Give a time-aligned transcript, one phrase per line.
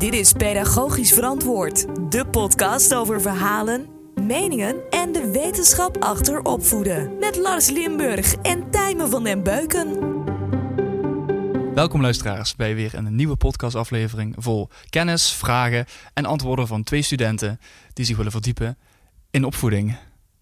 [0.00, 3.86] Dit is Pedagogisch Verantwoord, de podcast over verhalen,
[4.22, 7.18] meningen en de wetenschap achter opvoeden.
[7.18, 9.98] Met Lars Limburg en Tijmen van den Beuken.
[11.74, 17.60] Welkom luisteraars bij weer een nieuwe podcastaflevering vol kennis, vragen en antwoorden van twee studenten
[17.92, 18.78] die zich willen verdiepen
[19.30, 19.96] in opvoeding.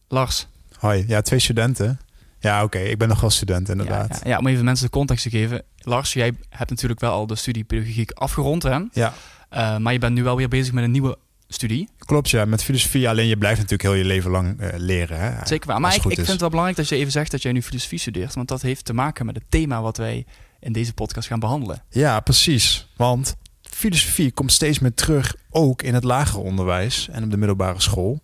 [0.09, 0.47] Lars.
[0.79, 2.01] Hoi, ja, twee studenten.
[2.41, 4.21] Ja, oké, ik ben nog wel student inderdaad.
[4.23, 5.63] Ja, ja, om even mensen de context te geven.
[5.89, 8.79] Lars, jij hebt natuurlijk wel al de studie pedagogiek afgerond, hè?
[8.93, 9.15] Ja.
[9.53, 11.19] Uh, maar je bent nu wel weer bezig met een nieuwe
[11.49, 11.89] studie.
[11.99, 13.09] Klopt, ja, met filosofie.
[13.09, 15.21] Alleen je blijft natuurlijk heel je leven lang uh, leren.
[15.21, 15.47] Hè?
[15.47, 15.81] Zeker waar.
[15.81, 17.99] Maar ik, ik vind het wel belangrijk dat je even zegt dat jij nu filosofie
[17.99, 18.35] studeert.
[18.35, 20.27] Want dat heeft te maken met het thema wat wij
[20.61, 21.83] in deze podcast gaan behandelen.
[21.89, 22.89] Ja, precies.
[22.97, 27.81] Want filosofie komt steeds meer terug, ook in het lager onderwijs en op de middelbare
[27.81, 28.23] school.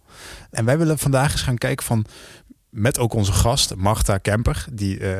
[0.50, 2.06] En wij willen vandaag eens gaan kijken van
[2.74, 5.18] met ook onze gast, Marta Kemper, die uh,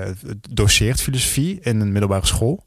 [0.51, 2.65] doseert filosofie in een middelbare school.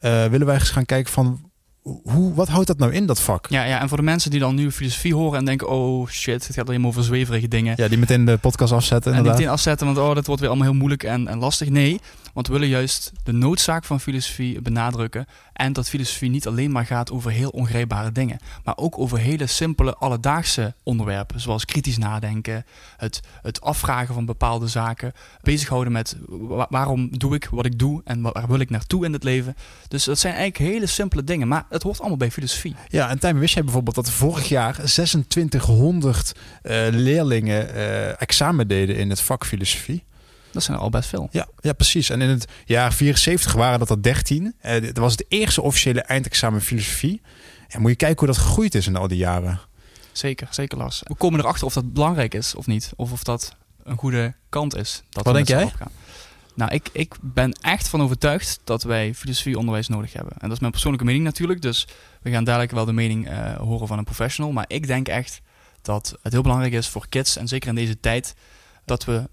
[0.00, 1.50] Uh, willen wij eens gaan kijken van
[1.82, 3.46] hoe, wat houdt dat nou in, dat vak?
[3.48, 5.68] Ja, ja, en voor de mensen die dan nu filosofie horen en denken...
[5.68, 7.74] oh shit, het gaat alleen maar over zweverige dingen.
[7.76, 10.50] Ja, die meteen de podcast afzetten En die meteen afzetten, want oh, dat wordt weer
[10.50, 11.68] allemaal heel moeilijk en, en lastig.
[11.68, 12.00] Nee,
[12.32, 15.26] want we willen juist de noodzaak van filosofie benadrukken.
[15.52, 18.38] En dat filosofie niet alleen maar gaat over heel ongrijpbare dingen.
[18.64, 21.40] Maar ook over hele simpele, alledaagse onderwerpen.
[21.40, 22.64] Zoals kritisch nadenken,
[22.96, 25.12] het, het afvragen van bepaalde zaken.
[25.42, 26.16] Bezighouden met
[26.68, 29.56] waarom doe ik wat ik doe en waar wil ik naartoe in het leven.
[29.88, 31.48] Dus dat zijn eigenlijk hele simpele dingen.
[31.48, 32.74] Maar het hoort allemaal bij filosofie.
[32.88, 38.96] Ja, en Tijmen, wist jij bijvoorbeeld dat vorig jaar 2600 uh, leerlingen uh, examen deden
[38.96, 40.04] in het vak filosofie?
[40.52, 41.28] Dat zijn er al best veel.
[41.30, 42.10] Ja, ja, precies.
[42.10, 44.54] En in het jaar 74 waren dat er 13.
[44.62, 47.20] Uh, dat was het eerste officiële eindexamen filosofie.
[47.68, 49.60] En moet je kijken hoe dat gegroeid is in al die jaren.
[50.12, 51.00] Zeker, zeker Lars.
[51.04, 52.92] We komen erachter of dat belangrijk is of niet.
[52.96, 55.02] Of of dat een goede kant is.
[55.10, 55.72] Dat Wat denk jij?
[56.54, 60.32] Nou, ik, ik ben echt van overtuigd dat wij filosofieonderwijs nodig hebben.
[60.32, 61.62] En dat is mijn persoonlijke mening natuurlijk.
[61.62, 61.88] Dus
[62.22, 64.52] we gaan dadelijk wel de mening uh, horen van een professional.
[64.52, 65.40] Maar ik denk echt
[65.82, 68.34] dat het heel belangrijk is voor kids, en zeker in deze tijd,
[68.84, 69.28] dat we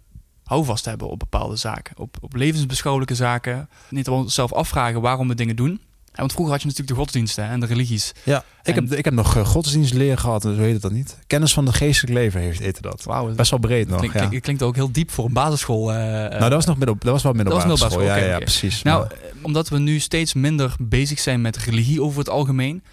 [0.47, 1.97] houvast hebben op bepaalde zaken.
[1.97, 3.69] Op, op levensbeschouwelijke zaken.
[3.89, 5.81] Niet zelf afvragen waarom we dingen doen.
[6.05, 8.11] Ja, want vroeger had je natuurlijk de godsdiensten en de religies.
[8.23, 11.19] Ja, ik, heb, ik heb nog uh, godsdienstleer gehad, en zo heet het dan niet.
[11.27, 13.03] Kennis van het geestelijk leven heeft heette dat.
[13.03, 13.99] Wauw, best wel breed nog.
[13.99, 14.25] Klink, ja.
[14.25, 15.89] klinkt, klinkt ook heel diep voor een basisschool.
[15.93, 18.29] Uh, nou, dat was nog middel, dat was wel middelbare, dat was middelbare school.
[18.29, 18.81] Ja, ja, precies.
[18.81, 19.17] Nou, maar...
[19.41, 22.83] omdat we nu steeds minder bezig zijn met religie over het algemeen,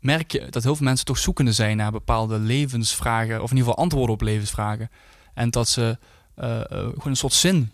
[0.00, 3.68] merk je dat heel veel mensen toch zoekende zijn naar bepaalde levensvragen, of in ieder
[3.68, 4.90] geval antwoorden op levensvragen.
[5.34, 5.98] En dat ze
[6.38, 7.70] uh, uh, gewoon een soort zin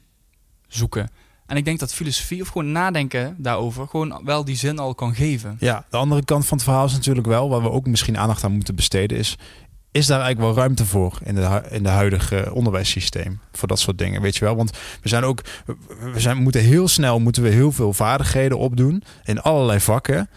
[0.68, 1.10] zoeken.
[1.46, 5.14] En ik denk dat filosofie of gewoon nadenken daarover gewoon wel die zin al kan
[5.14, 5.56] geven.
[5.60, 8.44] Ja, de andere kant van het verhaal is natuurlijk wel, waar we ook misschien aandacht
[8.44, 9.36] aan moeten besteden, is
[9.92, 13.98] is daar eigenlijk wel ruimte voor in de, in de huidige onderwijssysteem voor dat soort
[13.98, 14.56] dingen, weet je wel?
[14.56, 14.70] Want
[15.02, 15.42] we zijn ook,
[16.12, 20.30] we zijn, moeten heel snel moeten we heel veel vaardigheden opdoen in allerlei vakken.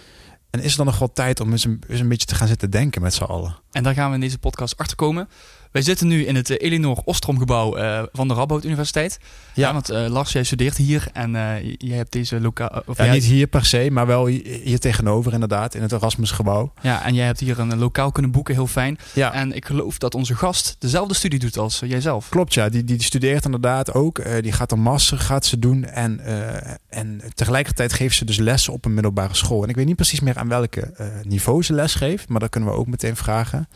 [0.50, 2.48] En is er dan nog wel tijd om eens een, eens een beetje te gaan
[2.48, 3.56] zitten denken met z'n allen?
[3.72, 5.30] En daar gaan we in deze podcast achter komen.
[5.74, 9.20] Wij zitten nu in het uh, Elinor Ostrom gebouw uh, van de Radboud Universiteit.
[9.54, 9.68] Ja.
[9.68, 11.32] ja want uh, Lars, jij studeert hier en
[11.78, 12.84] jij hebt deze lokaal...
[12.96, 16.74] Ja, niet hier per se, maar wel hier tegenover inderdaad, in het Erasmus gebouw.
[16.82, 18.98] Ja, en jij hebt hier een lokaal kunnen boeken, heel fijn.
[19.14, 19.34] Ja.
[19.34, 22.30] En ik geloof dat onze gast dezelfde studie doet als jijzelf.
[22.30, 22.70] Klopt, ja.
[22.70, 24.42] Die, die studeert inderdaad ook.
[24.42, 26.20] die gaat een master gaat ze doen en,
[26.90, 29.64] en tegelijkertijd geeft ze dus lessen op een middelbare school.
[29.64, 32.70] En ik weet niet precies meer aan welke niveau ze les geeft, maar dat kunnen
[32.70, 33.68] we ook meteen vragen.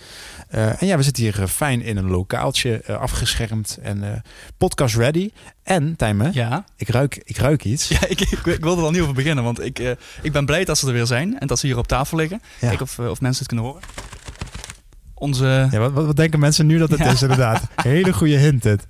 [0.50, 4.10] en ja, we zitten hier fijn in een lokaaltje uh, afgeschermd en uh,
[4.58, 5.32] podcast ready.
[5.64, 6.66] En, Tijmen, ja?
[6.76, 7.88] ik, ruik, ik ruik iets.
[7.88, 10.46] Ja, ik, ik, ik wilde er al niet over beginnen, want ik, uh, ik ben
[10.46, 12.42] blij dat ze er weer zijn en dat ze hier op tafel liggen.
[12.60, 12.68] Ja.
[12.68, 13.82] Kijk of, of mensen het kunnen horen.
[15.14, 15.68] Onze...
[15.72, 17.12] Ja, wat, wat, denken mensen nu dat het ja.
[17.12, 17.68] is inderdaad?
[17.76, 18.88] Hele goede hint dit.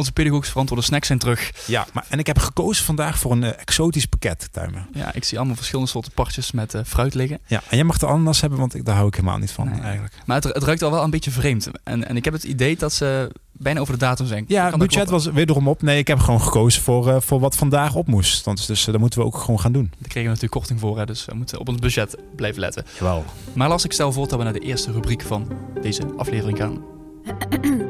[0.00, 1.52] Onze pedagogisch verantwoorde snacks zijn terug.
[1.66, 4.88] Ja, maar, en ik heb gekozen vandaag voor een uh, exotisch pakket, Tuimen.
[4.92, 7.38] Ja, ik zie allemaal verschillende soorten partjes met uh, fruit liggen.
[7.46, 9.68] Ja, en jij mag de ananas hebben, want ik, daar hou ik helemaal niet van
[9.68, 9.80] nee.
[9.80, 10.14] eigenlijk.
[10.26, 11.70] Maar het, het ruikt al wel een beetje vreemd.
[11.84, 14.44] En, en ik heb het idee dat ze bijna over de datum zijn.
[14.48, 15.82] Ja, het budget was wederom op.
[15.82, 18.44] Nee, ik heb gewoon gekozen voor, uh, voor wat vandaag op moest.
[18.44, 19.90] Dus, dus uh, dat moeten we ook gewoon gaan doen.
[19.90, 22.84] Daar kregen we natuurlijk korting voor, hè, dus we moeten op ons budget blijven letten.
[22.98, 23.24] Jawel.
[23.52, 26.82] Maar las ik stel voor dat we naar de eerste rubriek van deze aflevering gaan.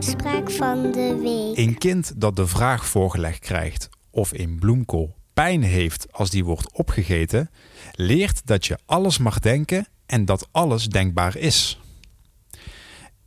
[0.00, 1.66] Uitspraak van de week.
[1.66, 6.72] Een kind dat de vraag voorgelegd krijgt of een bloemkool pijn heeft als die wordt
[6.72, 7.50] opgegeten,
[7.92, 11.80] leert dat je alles mag denken en dat alles denkbaar is.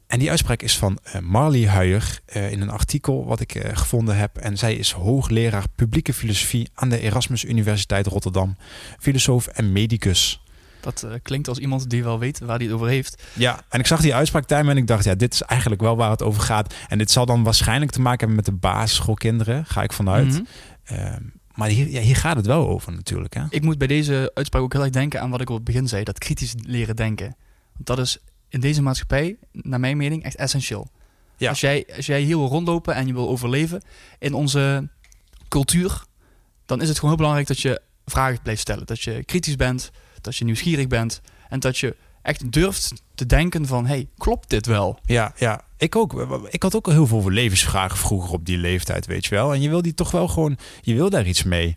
[0.08, 3.64] En die uitspraak is van uh, Marley Huijer uh, in een artikel wat ik uh,
[3.74, 4.38] gevonden heb.
[4.38, 8.58] En zij is hoogleraar publieke filosofie aan de Erasmus Universiteit Rotterdam,
[9.00, 10.43] filosoof en medicus.
[10.84, 13.24] Dat klinkt als iemand die wel weet waar hij het over heeft.
[13.34, 15.96] Ja, en ik zag die uitspraak time en ik dacht, ja, dit is eigenlijk wel
[15.96, 16.74] waar het over gaat.
[16.88, 20.28] En dit zal dan waarschijnlijk te maken hebben met de basisschoolkinderen, ga ik vanuit.
[20.28, 20.48] Mm
[20.84, 21.32] -hmm.
[21.54, 23.34] Maar hier, ja, hier gaat het wel over natuurlijk.
[23.34, 23.44] Hè?
[23.50, 25.88] Ik moet bij deze uitspraak ook heel erg denken aan wat ik op het begin
[25.88, 26.04] zei.
[26.04, 27.36] Dat kritisch leren denken.
[27.74, 28.18] Want dat is
[28.50, 30.88] in deze maatschappij, naar mijn mening, echt essentieel.
[31.38, 31.50] Ja.
[31.50, 33.82] Als, jij, als jij hier wil rondlopen en je wil overleven
[34.20, 34.90] in onze
[35.48, 36.04] cultuur,
[36.66, 38.86] dan is het gewoon heel belangrijk dat je vragen blijft stellen.
[38.86, 39.92] Dat je kritisch bent,
[40.24, 44.66] dat je nieuwsgierig bent en dat je echt durft te denken van, hey, klopt dit
[44.66, 45.00] wel?
[45.06, 46.40] Ja, ja, ik ook.
[46.50, 49.54] Ik had ook al heel veel levensvragen vroeger op die leeftijd, weet je wel.
[49.54, 51.76] En je wil die toch wel gewoon, je wil daar iets mee.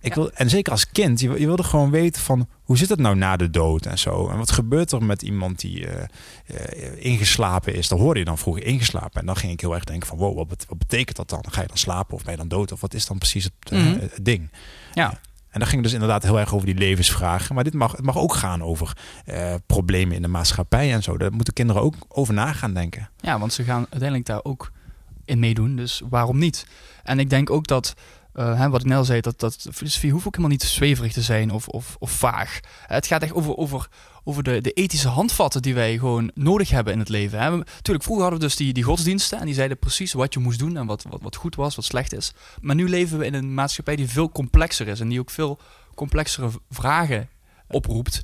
[0.00, 2.98] Ik wil, en zeker als kind, je, je wilde gewoon weten van hoe zit het
[2.98, 4.28] nou na de dood en zo.
[4.28, 7.88] En wat gebeurt er met iemand die uh, uh, ingeslapen is?
[7.88, 9.20] Dan hoorde je dan vroeger ingeslapen.
[9.20, 11.44] En dan ging ik heel erg denken van wow, wat, wat betekent dat dan?
[11.50, 12.72] Ga je dan slapen of ben je dan dood?
[12.72, 13.98] Of wat is dan precies het, uh, Mhm.
[14.00, 14.50] het ding?
[14.94, 15.20] Ja.
[15.50, 17.54] En dan ging dus inderdaad heel erg over die levensvragen.
[17.54, 21.16] Maar dit mag, het mag ook gaan over eh, problemen in de maatschappij en zo.
[21.16, 23.10] Daar moeten kinderen ook over na gaan denken.
[23.20, 24.72] Ja, want ze gaan uiteindelijk daar ook
[25.24, 25.76] in meedoen.
[25.76, 26.66] Dus waarom niet?
[27.02, 27.94] En ik denk ook dat,
[28.32, 31.50] eh, hè, wat ik zei, dat, dat filosofie hoeft ook helemaal niet zweverig te zijn
[31.50, 32.60] of, of, of vaag.
[32.86, 33.88] Het gaat echt over, over,
[34.24, 37.40] over de, de ethische handvatten die wij gewoon nodig hebben in het leven.
[37.40, 37.50] Hè.
[37.82, 40.58] Tuurlijk, vroeger hadden we dus die, die godsdiensten en die zeiden precies wat je moest
[40.58, 42.32] doen en wat, wat, wat goed was, wat slecht is.
[42.60, 45.58] Maar nu leven we in een maatschappij die veel complexer is en die ook veel
[45.94, 47.28] complexere vragen
[47.68, 48.20] oproept.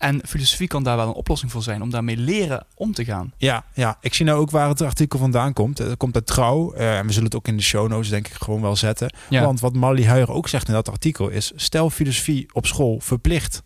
[0.00, 3.32] En filosofie kan daar wel een oplossing voor zijn om daarmee leren om te gaan.
[3.36, 5.78] Ja, ja, ik zie nou ook waar het artikel vandaan komt.
[5.78, 6.72] Het komt uit Trouw.
[6.72, 9.12] eh, en we zullen het ook in de show notes denk ik gewoon wel zetten.
[9.28, 9.44] Ja.
[9.44, 11.52] Want wat Molly Huijer ook zegt in dat artikel is...
[11.56, 13.62] stel filosofie op school verplicht.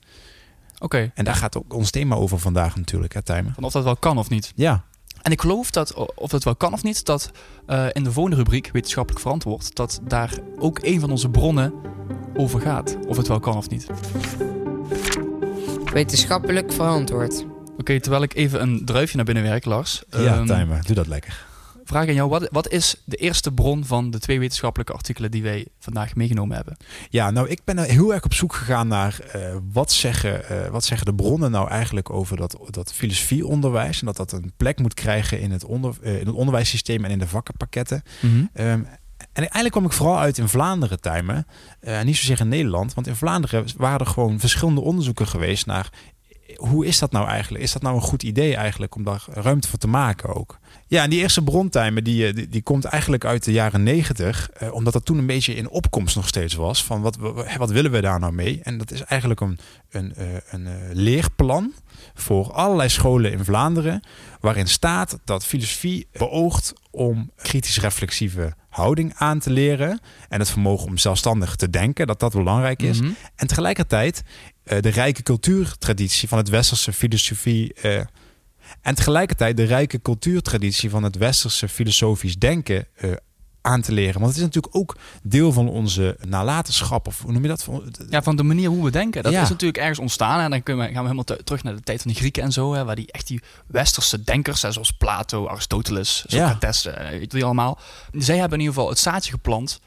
[0.78, 1.10] Oké.
[1.14, 3.54] En daar gaat ook ons thema over vandaag natuurlijk, hè Tijmen?
[3.54, 4.52] Van of dat wel kan of niet.
[4.56, 4.84] Ja,
[5.22, 7.30] En ik geloof dat, of dat wel kan of niet, dat
[7.66, 11.72] eh, in de volgende rubriek, wetenschappelijk verantwoord, dat daar ook een van onze bronnen
[12.37, 12.96] over gaat.
[13.06, 13.87] Of het wel kan of niet.
[15.94, 17.46] Wetenschappelijk verantwoord.
[17.79, 20.02] Oké, terwijl ik even een druifje naar binnen werk, Lars.
[20.11, 21.46] ja ehm, Tijmen, doe dat lekker.
[21.85, 25.43] vraag aan jou, wat, wat is de eerste bron van de twee wetenschappelijke artikelen die
[25.43, 26.76] wij vandaag meegenomen hebben?
[27.11, 30.70] Ja, nou, ik ben er heel erg op zoek gegaan naar eh, wat, zeggen, eh,
[30.70, 34.00] wat zeggen de bronnen nou eigenlijk over dat, dat filosofieonderwijs.
[34.00, 37.11] En dat dat een plek moet krijgen in het, onder, eh, in het onderwijssysteem en
[37.11, 38.02] in de vakkenpakketten.
[38.52, 38.81] Ehm,
[39.34, 41.46] en eigenlijk kwam ik vooral uit in Vlaanderen, Tijmen.
[41.81, 42.94] Eh, niet zozeer in Nederland.
[42.94, 45.90] Want in Vlaanderen waren er gewoon verschillende onderzoeken geweest naar...
[46.56, 47.64] Hoe is dat nou eigenlijk?
[47.64, 50.58] Is dat nou een goed idee eigenlijk om daar ruimte voor te maken ook?
[50.86, 54.50] Ja, en die eerste brontijmen die, eh, die, die komt eigenlijk uit de jaren negentig.
[54.50, 56.84] eh, omdat dat toen een beetje in opkomst nog steeds was.
[56.84, 57.16] Van wat,
[57.56, 58.60] wat, willen we daar nou mee?
[58.62, 59.58] En dat is eigenlijk een,
[59.90, 61.72] een, eh, een eh, leerplan
[62.14, 64.02] voor allerlei scholen in Vlaanderen.
[64.40, 70.00] Waarin staat dat filosofie beoogt om kritisch reflexieve houding aan te leren.
[70.29, 73.00] En het vermogen om zelfstandig te denken, dat dat belangrijk is.
[73.00, 73.11] Mhm.
[73.37, 74.23] En tegelijkertijd
[74.65, 77.75] eh, de rijke cultuurtraditie van het westerse filosofie.
[77.75, 78.00] eh,
[78.81, 83.12] en tegelijkertijd de rijke cultuurtraditie van het westerse filosofisch denken eh,
[83.64, 84.14] aan te leren.
[84.20, 87.06] Want het is natuurlijk ook deel van onze nalatenschap.
[87.06, 87.69] Of hoe noem je dat?
[88.11, 89.22] Ja, van de manier hoe we denken.
[89.22, 89.43] Dat Ja.
[89.43, 90.40] is natuurlijk ergens ontstaan.
[90.40, 92.43] En dan kunnen we, gaan we helemaal te- terug naar de tijd van de Grieken
[92.43, 92.75] en zo.
[92.75, 96.38] Hè, waar die echt die westerse denkers, hè, zoals Plato, Aristoteles, Ja.
[96.50, 97.78] Socrates, eh, weet je die allemaal.
[98.12, 99.81] Zij hebben in ieder geval het zaadje geplant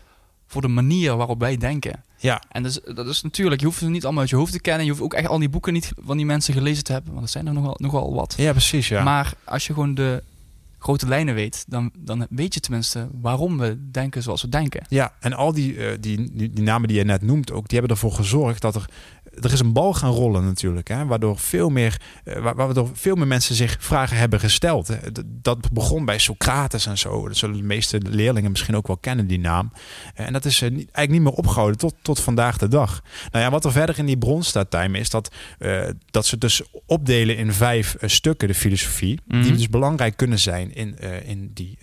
[0.47, 2.03] voor de manier waarop wij denken.
[2.19, 4.59] Ja, En dus, dat is natuurlijk, je hoeft ze niet allemaal uit je hoofd te
[4.59, 4.83] kennen.
[4.85, 7.11] Je hoeft ook echt al die boeken niet van die mensen gelezen te hebben.
[7.13, 8.33] Want er zijn er nogal, nogal wat.
[8.37, 8.87] ja precies.
[8.87, 9.03] Ja.
[9.03, 10.23] Maar als je gewoon de
[10.77, 14.85] grote lijnen weet, dan, dan weet je tenminste waarom we denken zoals we denken.
[14.89, 17.77] Ja, en al die, eh, die, die, die namen die je net noemt ook, die
[17.79, 18.89] hebben ervoor gezorgd dat er...
[19.41, 23.15] Er is een bal gaan rollen natuurlijk, hè, waardoor, veel meer, eh, wa- waardoor veel
[23.15, 24.89] meer mensen zich vragen hebben gesteld.
[25.25, 27.27] Dat begon bij Socrates en zo.
[27.27, 29.71] Dat zullen de meeste leerlingen misschien ook wel kennen, die naam.
[30.15, 33.01] Eh, En dat is eh, niet- eigenlijk niet meer opgehouden tot, tot vandaag de dag.
[33.31, 35.31] Nou ja, wat er verder in die bron staat, Tijmen, is dat,
[36.11, 39.19] dat ze dus opdelen in vijf stukken, de filosofie.
[39.27, 39.41] Mhm.
[39.41, 41.77] Die dus belangrijk kunnen zijn in, in, die,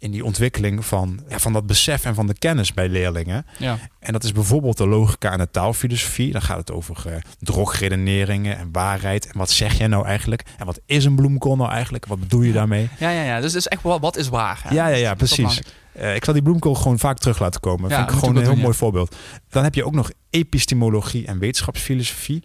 [0.00, 3.46] in die ontwikkeling van, ja, van dat besef en van de kennis bij leerlingen.
[3.58, 3.78] Ja.
[3.98, 6.32] En dat is bijvoorbeeld de logica en de taalfilosofie.
[6.32, 9.26] Dan gaat het over eh, drogredeneringen en waarheid.
[9.26, 10.42] En wat zeg jij nou eigenlijk?
[10.58, 12.06] En wat is een bloemkool nou eigenlijk?
[12.06, 12.88] Wat bedoel je daarmee?
[12.98, 13.40] Ja, ja, ja.
[13.40, 14.60] Dus het is echt wel, wat is waar?
[14.62, 14.74] hè?
[14.74, 15.62] Ja, ja, ja, precies.
[15.92, 17.90] Eh, ik zal die bloemkool gewoon vaak terug laten komen.
[17.90, 19.16] Ja, Vind ik gewoon een heel doen, mooi voorbeeld.
[19.48, 22.44] Dan heb je ook nog epistemologie en wetenschapsfilosofie.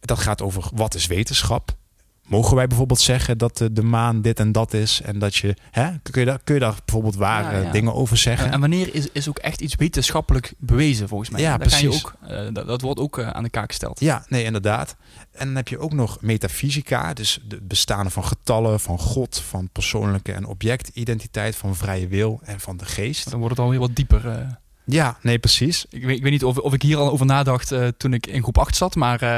[0.00, 1.76] Dat gaat over wat is wetenschap?
[2.26, 5.00] Mogen wij bijvoorbeeld zeggen dat de, de maan dit en dat is?
[5.00, 7.70] En dat je, hè, kun, je daar, kun je daar bijvoorbeeld ware Ja, ja.
[7.70, 8.46] dingen over zeggen?
[8.46, 11.40] En, en wanneer is, is ook echt iets wetenschappelijk bewezen, volgens mij?
[11.40, 12.04] Ja, Daar kan je precies.
[12.06, 14.00] ook, eh, dat, dat wordt ook eh, aan de kaak gesteld.
[14.00, 14.96] Ja, nee, inderdaad.
[15.32, 19.68] En dan heb je ook nog metafysica, dus het bestaan van getallen, van God, van
[19.72, 23.30] persoonlijke en objectidentiteit, van vrije wil en van de geest.
[23.30, 24.28] Dan wordt het alweer wat dieper.
[24.28, 24.46] eh.
[24.88, 25.86] Ja, nee, precies.
[25.90, 28.26] ik, weet, ik weet niet of, of ik hier al over nadacht eh, toen ik
[28.26, 28.94] in groep 8 zat.
[28.94, 29.28] Maar eh,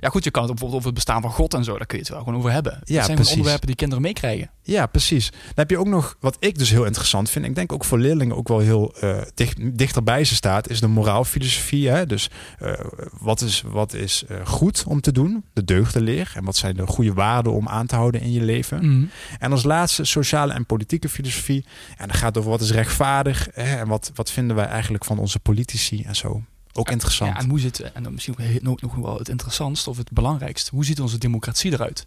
[0.00, 1.76] ja, goed, je kan het bijvoorbeeld over het bestaan van God en zo.
[1.76, 2.72] Daar kun je het wel gewoon over hebben.
[2.72, 3.32] dat zijn precies.
[3.32, 4.50] onderwerpen die kinderen meekrijgen.
[4.70, 5.30] Ja, precies.
[5.30, 7.98] Dan heb je ook nog, wat ik dus heel interessant vind, ik denk ook voor
[7.98, 11.88] leerlingen ook wel heel uh, dicht, dichterbij ze staat, is de moraalfilosofie.
[11.88, 12.06] Hè?
[12.06, 12.30] Dus
[12.62, 12.72] uh,
[13.20, 16.86] wat is, wat is uh, goed om te doen, de deugdenleer, en wat zijn de
[16.86, 18.84] goede waarden om aan te houden in je leven.
[18.84, 19.10] Mm.
[19.38, 21.64] En als laatste sociale en politieke filosofie.
[21.96, 23.76] En dat gaat over wat is rechtvaardig hè?
[23.76, 26.42] en wat, wat vinden wij eigenlijk van onze politici en zo.
[26.72, 27.32] Ook interessant.
[27.32, 30.70] Ja, en hoe zit, en dan misschien ook nog wel het interessantste of het belangrijkste,
[30.74, 32.06] hoe ziet onze democratie eruit?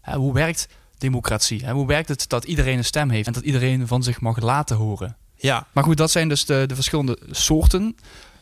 [0.00, 0.68] Hè, hoe werkt
[1.04, 1.64] democratie?
[1.64, 1.72] Hè?
[1.72, 4.76] Hoe werkt het dat iedereen een stem heeft en dat iedereen van zich mag laten
[4.76, 5.16] horen?
[5.36, 5.66] Ja.
[5.72, 7.96] Maar goed, dat zijn dus de, de verschillende soorten.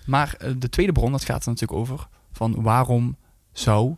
[0.07, 3.17] Maar uh, de tweede bron, dat gaat er natuurlijk over van waarom
[3.53, 3.97] zou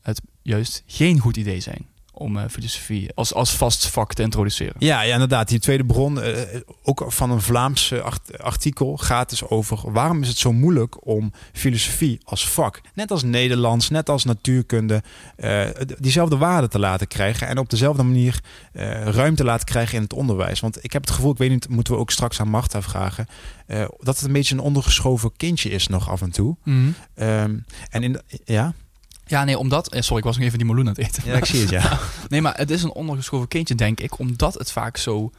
[0.00, 1.86] het juist geen goed idee zijn
[2.18, 4.74] om uh, filosofie als, als vast vak te introduceren.
[4.78, 5.48] Ja, ja inderdaad.
[5.48, 6.38] Die tweede bron, uh,
[6.82, 11.32] ook van een Vlaams art artikel, gaat dus over waarom is het zo moeilijk om
[11.52, 15.02] filosofie als vak, net als Nederlands, net als natuurkunde,
[15.36, 15.66] uh,
[15.98, 18.40] diezelfde waarde te laten krijgen en op dezelfde manier
[19.04, 20.60] ruimte laten krijgen in het onderwijs.
[20.60, 23.26] Want ik heb het gevoel, ik weet niet, moeten we ook straks aan Marta vragen,
[23.98, 26.56] dat het een beetje een ondergeschoven kindje is nog af en toe.
[26.64, 27.26] Mm -hmm.
[27.26, 28.74] um, en in de, ja.
[29.26, 29.92] Ja, nee, omdat...
[29.92, 31.22] eh, Sorry, ik was nog even die meloen aan het eten.
[31.26, 31.98] Ja, ik zie het, ja.
[32.28, 35.30] nee, maar het is een ondergeschoven kindje, denk ik, omdat het vaak zo...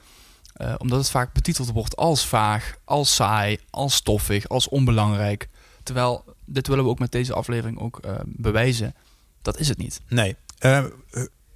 [0.62, 5.50] Uh, omdat het vaak betiteld wordt als vaag, als saai, als stoffig, als onbelangrijk.
[5.84, 8.96] Terwijl, dit willen we ook met deze aflevering ook uh, bewijzen.
[9.42, 10.02] Dat is het niet.
[10.08, 10.36] Nee.
[10.66, 10.84] Uh,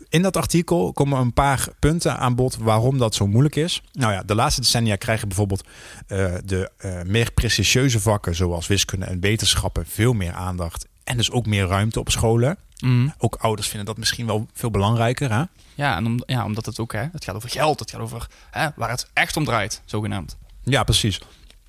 [0.10, 3.84] in dat artikel komen een paar punten aan bod waarom dat zo moeilijk is.
[3.92, 5.64] Nou ja, de laatste decennia krijgen bijvoorbeeld
[6.08, 10.88] uh, de uh, meer prestigieuze vakken, zoals wiskunde en wetenschappen, veel meer aandacht.
[11.04, 12.58] En dus ook meer ruimte op scholen.
[12.80, 13.14] Mm.
[13.18, 15.32] Ook ouders vinden dat misschien wel veel belangrijker.
[15.32, 15.44] Hè?
[15.76, 18.28] Ja, en om, ja, omdat het ook, hè, het gaat over geld, het gaat over
[18.52, 20.38] hè, waar het echt om draait, zogenaamd.
[20.64, 21.20] Ja, precies.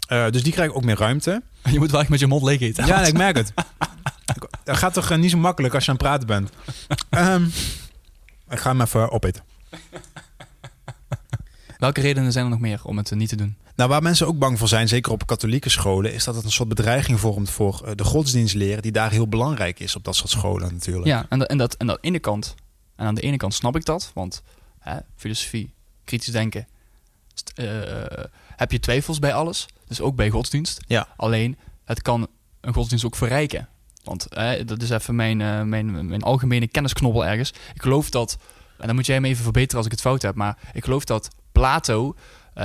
[0.08, 1.42] Uh, dus die krijgen ook meer ruimte.
[1.70, 2.86] Je moet wel echt met je mond leeg eten.
[2.86, 3.52] Ja, ik merk het.
[4.64, 6.50] Dat gaat toch niet zo makkelijk als je aan het praten bent.
[7.10, 7.52] um,
[8.48, 9.42] ik ga hem even opeten.
[11.78, 13.56] Welke redenen zijn er nog meer om het niet te doen?
[13.82, 16.50] Nou, waar mensen ook bang voor zijn, zeker op katholieke scholen, is dat het een
[16.50, 20.72] soort bedreiging vormt voor de godsdienstleren, die daar heel belangrijk is op dat soort scholen
[20.72, 21.06] natuurlijk.
[21.06, 22.54] Ja, en, dat, en, dat, en aan de ene kant,
[22.96, 24.42] en aan de ene kant snap ik dat, want
[24.78, 25.72] hè, filosofie,
[26.04, 26.66] kritisch denken,
[27.60, 27.66] uh,
[28.56, 30.80] heb je twijfels bij alles, dus ook bij godsdienst.
[30.86, 31.08] Ja.
[31.16, 32.28] Alleen, het kan
[32.60, 33.68] een godsdienst ook verrijken.
[34.04, 37.52] Want hè, dat is even mijn, uh, mijn, mijn algemene kennisknobbel ergens.
[37.74, 38.36] Ik geloof dat,
[38.78, 41.04] en dan moet jij me even verbeteren als ik het fout heb, maar ik geloof
[41.04, 42.14] dat Plato,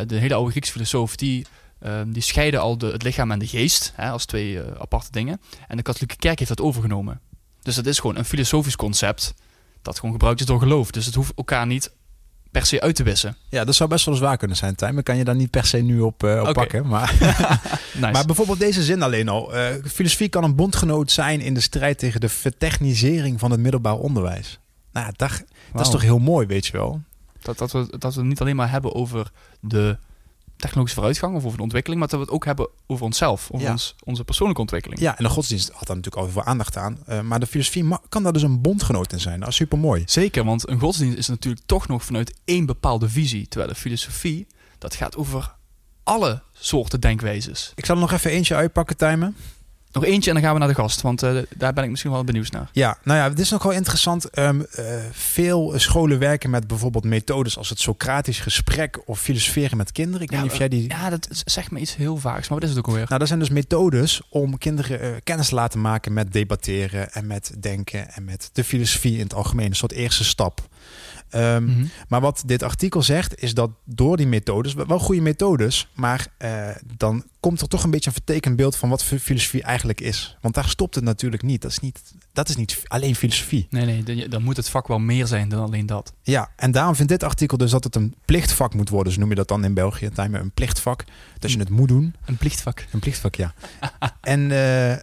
[0.06, 1.46] de hele oude Griekse filosoof, die,
[1.86, 5.12] uh, die scheiden al de, het lichaam en de geest hè, als twee uh, aparte
[5.12, 5.42] dingen.
[5.68, 7.20] En de katholieke kerk heeft dat overgenomen.
[7.62, 9.34] Dus dat is gewoon een filosofisch concept
[9.82, 10.92] dat gewoon gebruikt is door geloof.
[10.92, 11.92] Dus het hoeft elkaar niet
[12.52, 13.36] per se uit te wissen.
[13.50, 14.98] Ja, dat zou best wel eens waar kunnen zijn, Tijm.
[14.98, 16.88] Ik kan je daar niet per se nu op, uh, op pakken.
[16.88, 17.14] Maar,
[17.94, 18.12] Nice.
[18.12, 19.56] maar bijvoorbeeld deze zin alleen al.
[19.56, 23.96] Uh, filosofie kan een bondgenoot zijn in de strijd tegen de vertechnisering van het middelbaar
[23.96, 24.60] onderwijs.
[24.92, 27.02] Nou, dat, dat is toch heel mooi, weet je wel.
[27.42, 29.98] Dat, dat, we, dat we het niet alleen maar hebben over de
[30.58, 33.66] technologische vooruitgang of over de ontwikkeling, maar dat we het ook hebben over onszelf, over
[33.66, 33.72] Ja.
[33.72, 35.00] ons, onze persoonlijke ontwikkeling.
[35.02, 36.98] Ja, en de godsdienst had daar natuurlijk al veel aandacht aan.
[37.10, 39.40] Uh, maar de filosofie kan daar dus een bondgenoot in zijn.
[39.40, 40.04] Dat is super mooi.
[40.06, 44.48] Zeker, want een godsdienst is natuurlijk toch nog vanuit één bepaalde visie, terwijl de filosofie,
[44.78, 45.56] dat gaat over
[46.04, 47.72] alle soorten denkwijzes.
[47.76, 49.36] Ik zal er nog even eentje uitpakken, Tijmen.
[49.92, 52.12] Nog eentje en dan gaan we naar de gast, want uh, daar ben ik misschien
[52.12, 52.70] wel benieuwd naar.
[52.72, 54.38] Ja, nou ja, het is nog wel interessant.
[54.38, 59.92] Um, uh, veel scholen werken met bijvoorbeeld methodes als het Socratisch gesprek of filosoferen met
[59.92, 60.22] kinderen.
[60.22, 60.90] Ik weet ja, niet of jij die.
[60.90, 63.06] Ja, dat zegt me iets heel vaags, maar wat is het ook alweer?
[63.08, 67.28] Nou, dat zijn dus methodes om kinderen uh, kennis te laten maken met debatteren en
[67.28, 69.66] met denken en met de filosofie in het algemeen.
[69.66, 70.68] Een soort eerste stap.
[71.36, 71.86] Um, Mhm.
[72.08, 76.70] Maar wat dit artikel zegt, is dat door die methodes, wel goede methodes, maar uh,
[76.98, 80.38] dan komt er toch een beetje een vertekend beeld van wat filosofie eigenlijk is.
[80.42, 81.62] Want daar stopt het natuurlijk niet.
[81.62, 82.02] Dat is niet,
[82.34, 83.68] dat is niet alleen filosofie.
[83.70, 86.14] Nee, nee, dan moet het vak wel meer zijn dan alleen dat.
[86.22, 89.14] Ja, en daarom vindt dit artikel dus dat het een plichtvak moet worden.
[89.14, 91.04] Zo noem je dat dan in België, Timer, een plichtvak.
[91.40, 92.16] Dat je het moet doen.
[92.26, 92.86] Een plichtvak.
[92.92, 93.54] Een plichtvak, ja.
[94.22, 94.96] en uh,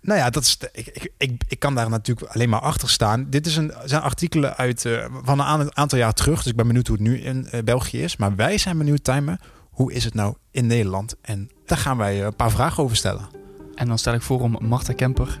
[0.00, 3.26] nou ja, dat is, ik, ik, ik, ik, kan daar natuurlijk alleen maar achter staan.
[3.30, 6.36] Dit is een, zijn artikelen uit, uh, van een aantal jaar terug.
[6.36, 8.16] Dus ik ben benieuwd hoe het nu in uh, België is.
[8.16, 9.40] Maar wij zijn benieuwd, Timer,
[9.70, 11.16] hoe is het nou in Nederland?
[11.22, 13.28] En daar gaan wij een paar vragen over stellen.
[13.74, 15.38] En dan stel ik voor om Marta Kemper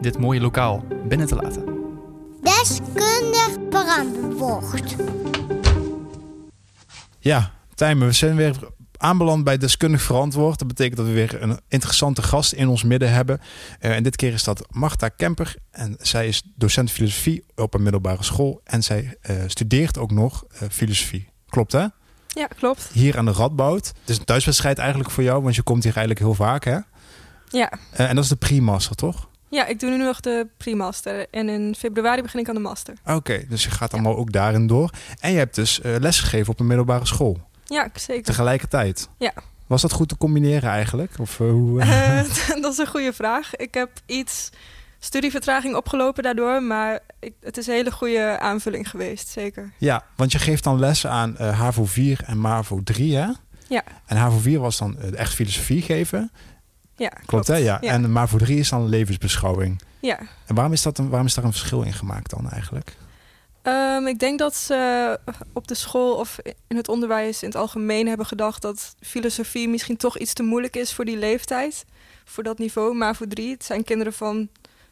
[0.00, 1.64] dit mooie lokaal binnen te laten.
[2.42, 4.96] Deskundig verantwoord.
[7.18, 8.56] Ja, Timer, we zijn weer
[8.98, 10.58] aanbeland bij Deskundig Verantwoord.
[10.58, 13.40] Dat betekent dat we weer een interessante gast in ons midden hebben.
[13.80, 15.54] Uh, en dit keer is dat Marta Kemper.
[15.70, 18.60] En zij is docent filosofie op een middelbare school.
[18.64, 21.28] En zij uh, studeert ook nog uh, filosofie.
[21.48, 21.86] Klopt hè?
[22.28, 22.90] Ja, klopt.
[22.92, 23.86] Hier aan de Radboud.
[23.86, 26.78] Het is een thuiswedstrijd eigenlijk voor jou, want je komt hier eigenlijk heel vaak hè?
[27.48, 27.72] Ja.
[27.92, 29.28] en dat is de pre-master toch?
[29.50, 31.26] Ja, ik doe nu nog de pre-master.
[31.30, 32.94] En in februari begin ik aan de master.
[33.06, 34.90] Oké, dus je gaat allemaal ook daarin door.
[35.20, 37.47] En je hebt dus lesgegeven op een middelbare school.
[37.68, 38.24] Ja, zeker.
[38.24, 39.08] Tegelijkertijd?
[39.18, 39.32] Ja.
[39.66, 41.12] Was dat goed te combineren eigenlijk?
[41.18, 41.84] Of, uh, hoe,
[42.62, 43.56] dat is een goede vraag.
[43.56, 44.50] Ik heb iets
[44.98, 46.62] studievertraging opgelopen daardoor.
[46.62, 49.72] Maar ik, het is een hele goede aanvulling geweest, zeker.
[49.78, 53.28] Ja, want je geeft dan lessen aan uh, HAVO 4 en MAVO 3, hè?
[53.68, 53.82] Ja.
[54.06, 56.30] En HAVO 4 was dan echt filosofie geven.
[56.96, 57.56] Ja, klopt, klopt hè?
[57.56, 57.78] Ja.
[57.80, 57.92] ja.
[57.92, 59.82] En MAVO 3 is dan levensbeschouwing.
[60.00, 60.18] Ja.
[60.46, 62.96] En waarom is, dat een, waarom is daar een verschil in gemaakt dan eigenlijk?
[63.62, 65.20] Um, ik denk dat ze
[65.52, 69.96] op de school of in het onderwijs in het algemeen hebben gedacht dat filosofie misschien
[69.96, 71.84] toch iets te moeilijk is voor die leeftijd,
[72.24, 72.94] voor dat niveau.
[72.94, 74.48] Maar voor drie, het zijn kinderen van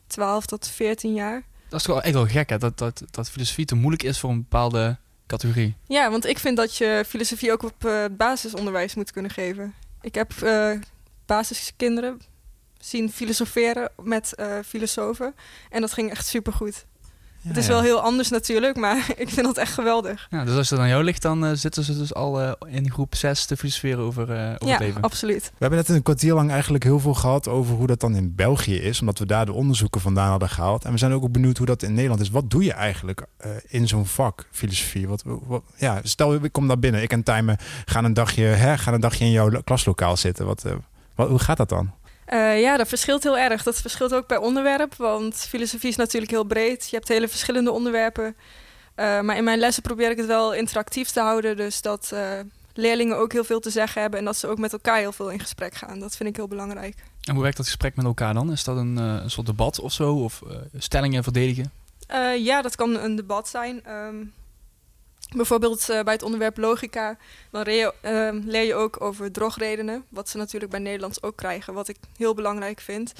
[0.06, 1.42] 12 tot 14 jaar.
[1.68, 2.58] Dat is toch wel echt wel gek, hè?
[2.58, 4.96] Dat, dat, dat filosofie te moeilijk is voor een bepaalde
[5.26, 5.74] categorie.
[5.86, 9.74] Ja, want ik vind dat je filosofie ook op uh, basisonderwijs moet kunnen geven.
[10.00, 10.70] Ik heb uh,
[11.26, 12.20] basiskinderen
[12.78, 15.34] zien filosoferen met uh, filosofen
[15.70, 16.84] en dat ging echt supergoed.
[17.46, 17.72] Het is ja.
[17.72, 20.26] wel heel anders natuurlijk, maar ik vind dat echt geweldig.
[20.30, 22.90] Ja, dus als het aan jou ligt, dan uh, zitten ze dus al uh, in
[22.90, 25.02] groep 6 te filosoferen over, uh, over ja, het leven.
[25.02, 25.42] absoluut.
[25.42, 28.34] We hebben net een kwartier lang eigenlijk heel veel gehad over hoe dat dan in
[28.34, 30.84] België is, omdat we daar de onderzoeken vandaan hadden gehaald.
[30.84, 32.30] En we zijn ook benieuwd hoe dat in Nederland is.
[32.30, 33.26] Wat doe je eigenlijk
[33.66, 35.08] in zo'n vak, filosofie?
[35.08, 38.78] Wat, wat, ja, stel, ik kom daar binnen, ik en Tijmen gaan een dagje, hè,
[38.78, 40.46] gaan een dagje in jouw klaslokaal zitten.
[40.46, 40.64] Wat,
[41.14, 41.90] wat, hoe gaat dat dan?
[42.32, 43.62] Uh, ja, dat verschilt heel erg.
[43.62, 46.88] Dat verschilt ook per onderwerp, want filosofie is natuurlijk heel breed.
[46.90, 48.36] Je hebt hele verschillende onderwerpen.
[48.96, 51.56] Uh, maar in mijn lessen probeer ik het wel interactief te houden.
[51.56, 52.20] Dus dat uh,
[52.74, 55.30] leerlingen ook heel veel te zeggen hebben en dat ze ook met elkaar heel veel
[55.30, 55.98] in gesprek gaan.
[55.98, 56.96] Dat vind ik heel belangrijk.
[57.22, 58.52] En hoe werkt dat gesprek met elkaar dan?
[58.52, 60.14] Is dat een, een soort debat of zo?
[60.14, 60.42] Of
[60.76, 61.70] stellingen verdedigen?
[62.38, 63.92] ja, dat kan een debat zijn.
[63.92, 64.32] Um,
[65.36, 67.16] Bijvoorbeeld uh, bij het onderwerp logica,
[67.50, 71.36] dan leer je, uh, leer je, ook over drogredenen, wat ze natuurlijk bij Nederlands ook
[71.36, 73.12] krijgen, wat ik heel belangrijk vind.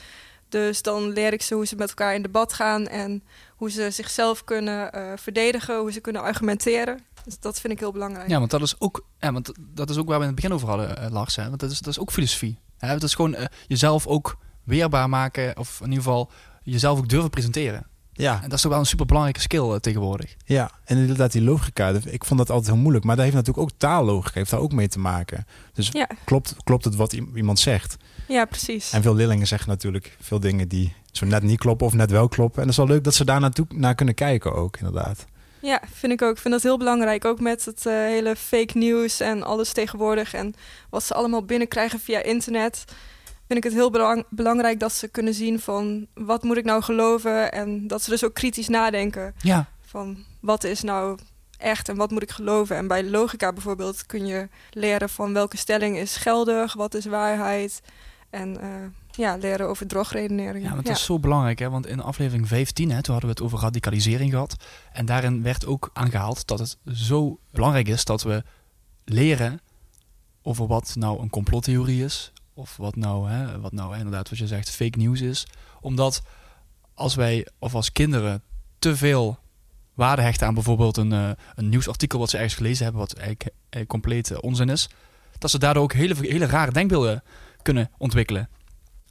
[0.49, 3.23] Dus dan leer ik ze hoe ze met elkaar in debat gaan en
[3.57, 7.01] hoe ze zichzelf kunnen uh, verdedigen, hoe ze kunnen argumenteren.
[7.25, 8.29] Dus dat vind ik heel belangrijk.
[8.29, 10.53] Ja, want dat is ook, ja, want dat is ook waar we in het begin
[10.53, 11.37] over hadden, uh, Lars.
[11.37, 12.59] Want dat is, dat is ook filosofie.
[12.79, 12.89] Hè?
[12.89, 16.31] Dat is gewoon jezelf ook weerbaar maken, of in ieder geval
[16.63, 17.87] jezelf ook durven presenteren.
[18.17, 18.35] Ja.
[18.35, 20.37] En dat is toch wel een superbelangrijke skill uh, tegenwoordig.
[20.45, 23.05] Ja, en inderdaad die logica, ik vond dat altijd heel moeilijk.
[23.05, 25.47] Maar dat heeft natuurlijk ook taallogica, heeft daar ook mee te maken.
[25.73, 26.09] Dus ja.
[26.25, 27.97] klopt, klopt het wat iemand zegt?
[28.29, 28.93] Ja, precies.
[28.93, 32.29] En veel leerlingen zeggen natuurlijk veel dingen die zo net niet kloppen of net wel
[32.29, 32.61] kloppen.
[32.61, 35.27] En dat is wel leuk dat ze daar naartoe, naar kunnen kijken ook, inderdaad.
[35.61, 36.35] Ja, vind ik ook.
[36.35, 37.25] Ik vind dat heel belangrijk.
[37.25, 40.35] Ook met het uh, hele fake news en alles tegenwoordig.
[40.35, 40.55] En
[40.91, 42.85] wat ze allemaal binnenkrijgen via internet
[43.47, 46.83] vind ik het heel belang, belangrijk dat ze kunnen zien van wat moet ik nou
[46.83, 49.69] geloven en dat ze dus ook kritisch nadenken ja.
[49.81, 51.19] van wat is nou
[51.59, 52.77] echt en wat moet ik geloven.
[52.77, 57.81] En bij logica bijvoorbeeld kun je leren van welke stelling is geldig, wat is waarheid
[58.31, 58.67] en uh,
[59.11, 60.65] ja, leren over drogredenering.
[60.65, 61.71] Ja, want dat is zo belangrijk, hè?
[61.71, 64.57] want in aflevering 15, hè, toen hadden we het over radicalisering gehad
[64.93, 68.45] en daarin werd ook aangehaald dat het zo belangrijk is dat we
[69.05, 69.61] leren
[70.43, 74.47] over wat nou een complottheorie is, of wat nou, hè, wat nou inderdaad wat je
[74.47, 75.47] zegt fake news is.
[75.81, 76.23] Omdat
[76.95, 78.43] als wij of als kinderen
[78.79, 79.39] te veel
[79.95, 83.55] waarde hechten aan bijvoorbeeld een, uh, een nieuwsartikel wat ze ergens gelezen hebben, wat eigenlijk
[83.71, 84.89] uh, compleet uh, onzin is,
[85.39, 87.23] dat ze daardoor ook hele, hele rare denkbeelden
[87.63, 88.49] kunnen ontwikkelen.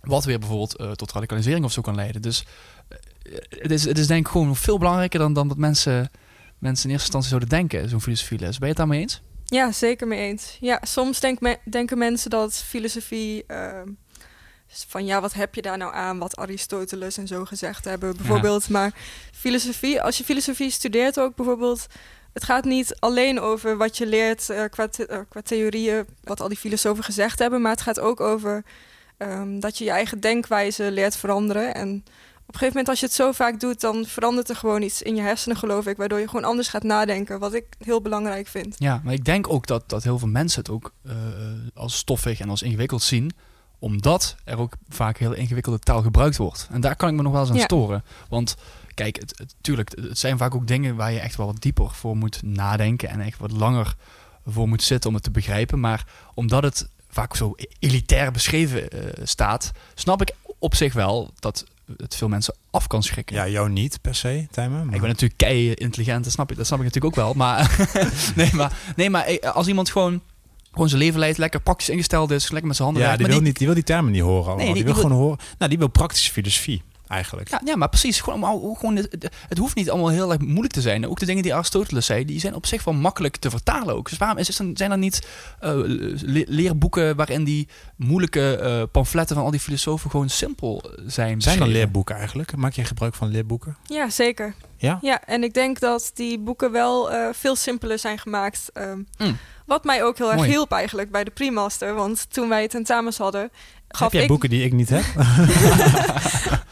[0.01, 2.21] Wat weer bijvoorbeeld tot radicalisering of zo kan leiden.
[2.21, 2.45] Dus
[3.49, 6.09] het, is, het is denk ik gewoon veel belangrijker dan, dan dat mensen,
[6.57, 8.57] mensen in eerste instantie zouden denken, zo'n filosofieles.
[8.57, 9.21] Ben je het daarmee eens?
[9.45, 10.57] Ja, zeker mee eens.
[10.59, 13.43] Ja, soms denk me, denken mensen dat filosofie.
[13.47, 13.81] Uh,
[14.67, 16.17] van ja, wat heb je daar nou aan?
[16.19, 18.63] Wat Aristoteles en zo gezegd hebben, bijvoorbeeld.
[18.63, 18.71] Ja.
[18.71, 18.93] Maar
[19.33, 21.87] filosofie, als je filosofie studeert ook bijvoorbeeld.
[22.33, 26.41] Het gaat niet alleen over wat je leert uh, qua, the uh, qua, theorieën, wat
[26.41, 27.61] al die filosofen gezegd hebben.
[27.61, 28.63] Maar het gaat ook over
[29.17, 31.75] um, dat je je eigen denkwijze leert veranderen.
[31.75, 32.03] En
[32.47, 35.01] op een gegeven moment, als je het zo vaak doet, dan verandert er gewoon iets
[35.01, 38.47] in je hersenen, geloof ik, waardoor je gewoon anders gaat nadenken, wat ik heel belangrijk
[38.47, 38.75] vind.
[38.77, 41.13] Ja, maar ik denk ook dat, dat heel veel mensen het ook uh,
[41.73, 43.31] als stoffig en als ingewikkeld zien,
[43.79, 46.67] omdat er ook vaak heel ingewikkelde taal gebruikt wordt.
[46.71, 47.63] En daar kan ik me nog wel eens aan ja.
[47.63, 48.03] storen.
[48.29, 48.55] Want
[48.93, 51.91] kijk, het, het, tuurlijk, het zijn vaak ook dingen waar je echt wel wat dieper
[51.91, 53.95] voor moet nadenken en echt wat langer
[54.45, 55.79] voor moet zitten om het te begrijpen.
[55.79, 61.65] Maar omdat het vaak zo elitair beschreven uh, staat, snap ik op zich wel dat
[61.97, 63.35] het veel mensen af kan schrikken.
[63.35, 64.85] Ja, jou niet per se, Tijmen.
[64.85, 64.95] Maar...
[64.95, 67.33] Ik ben natuurlijk kei intelligent, dat snap ik, dat snap ik natuurlijk ook wel.
[67.33, 67.89] Maar,
[68.35, 70.21] nee, maar, nee, maar als iemand gewoon,
[70.71, 73.35] gewoon zijn leven leidt, lekker praktisch ingesteld is, lekker met zijn handen Ja, die, maar
[73.35, 74.57] wil, niet, die wil die termen niet horen.
[74.57, 75.37] Nee, die, die, wil die gewoon horen.
[75.57, 76.81] Nou, die wil praktische filosofie.
[77.07, 77.49] Eigenlijk.
[77.49, 78.21] Ja, ja, maar precies.
[78.21, 81.07] Gewoon, gewoon, het, het hoeft niet allemaal heel erg moeilijk te zijn.
[81.07, 84.09] Ook de dingen die Aristoteles zei, die zijn op zich wel makkelijk te vertalen ook.
[84.09, 85.27] Dus waarom is, er- zijn er niet
[85.59, 91.41] eh, le- leerboeken waarin die moeilijke eh, pamfletten van al die filosofen gewoon simpel zijn?
[91.41, 92.55] Zijn er leerboeken eigenlijk?
[92.55, 93.77] Maak je gebruik van leerboeken?
[93.83, 94.53] Ja, zeker.
[94.77, 94.97] Ja?
[95.01, 98.69] Ja, en ik denk dat die boeken wel eh, veel simpeler zijn gemaakt.
[98.73, 99.37] ehm, Mm.
[99.65, 100.49] Wat mij ook heel erg Mooi.
[100.49, 101.93] hielp eigenlijk bij de pre-master.
[101.93, 103.49] Want toen wij tentamens hadden,
[103.95, 104.27] gaf Heb jij ik...
[104.27, 105.03] boeken die ik niet heb?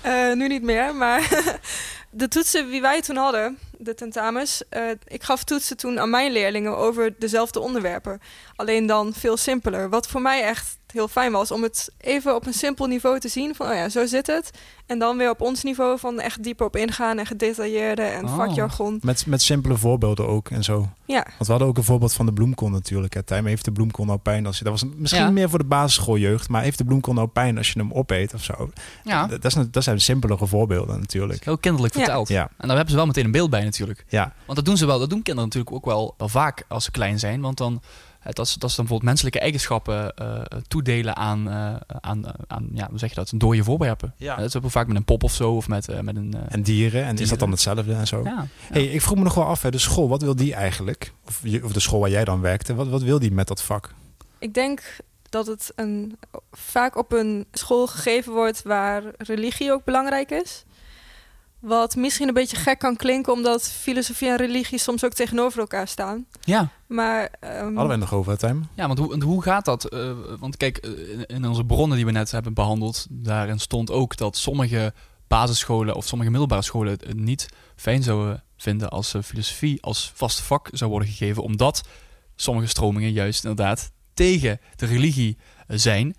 [0.01, 1.29] Eh, nu niet meer, maar
[2.12, 6.31] de toetsen die wij toen hadden, de tentamens, eh, ik gaf toetsen toen aan mijn
[6.31, 8.19] leerlingen over dezelfde onderwerpen.
[8.55, 9.89] Alleen dan veel simpeler.
[9.89, 13.27] Wat voor mij echt heel fijn was om het even op een simpel niveau te
[13.27, 14.49] zien van, oh ja, zo zit het.
[14.86, 18.36] En dan weer op ons niveau van echt dieper op ingaan en gedetailleerde en Oh.
[18.36, 18.99] vakjargon.
[19.03, 20.89] met, met simpele voorbeelden ook en zo.
[21.05, 23.21] Ja, Want we hadden ook een voorbeeld van de bloemkool natuurlijk.
[23.25, 24.63] Tijm heeft de bloemkool nou pijn als je...
[24.63, 25.29] Dat was misschien Ja.
[25.31, 26.49] meer voor de basisschooljeugd.
[26.49, 28.69] Maar heeft de bloemkool nou pijn als je hem opeet of zo?
[29.03, 31.43] Ja, Dat, is, dat zijn simpelere voorbeelden natuurlijk.
[31.45, 31.99] heel kinderlijk Ja.
[32.03, 32.27] verteld.
[32.27, 34.06] Ja, En daar hebben ze wel meteen een beeld bij natuurlijk.
[34.10, 34.34] ja.
[34.45, 36.91] Want dat doen ze wel, dat doen kinderen natuurlijk ook wel, wel vaak als ze
[36.91, 37.41] klein zijn.
[37.41, 37.82] Want dan,
[38.19, 42.69] eh, dat, is, dat is dan bijvoorbeeld menselijke eigenschappen eh, toedelen aan, eh, aan, aan,
[42.73, 44.13] ja, hoe zeg je dat, dode voorwerpen.
[44.17, 44.32] Ja.
[44.32, 46.34] Eh, dat is ook vaak met een pop of zo, of met, eh, met een...
[46.34, 47.04] eh, En dieren.
[47.04, 48.21] En is dat dan hetzelfde en zo?
[48.23, 48.47] ja.
[48.71, 51.12] Hey, ik vroeg me nog wel af, hè, de school, wat wil die eigenlijk?
[51.28, 53.62] Of, je- of de school waar jij dan werkte, wat, wat wil die met dat
[53.62, 53.93] vak?
[54.39, 54.82] ik denk
[55.30, 56.17] dat het een,
[56.52, 60.63] vaak op een school gegeven wordt waar religie ook belangrijk is.
[61.63, 65.88] Wat misschien een beetje gek kan klinken, omdat filosofie en religie soms ook tegenover elkaar
[65.88, 66.26] staan.
[66.41, 66.69] Ja.
[66.88, 68.67] Maar ehm, Hadden we het nog over, Tijm?
[68.76, 69.86] Ja, want hoe, hoe gaat dat?
[69.86, 70.91] Eh, want kijk, eh,
[71.26, 74.93] in, onze bronnen die we net hebben behandeld, daarin stond ook dat sommige
[75.28, 80.39] basisscholen of sommige middelbare scholen het niet fijn zouden vinden als eh, filosofie als vast
[80.39, 81.82] vak zou worden gegeven, omdat
[82.36, 86.15] sommige stromingen juist inderdaad tegen de religie zijn.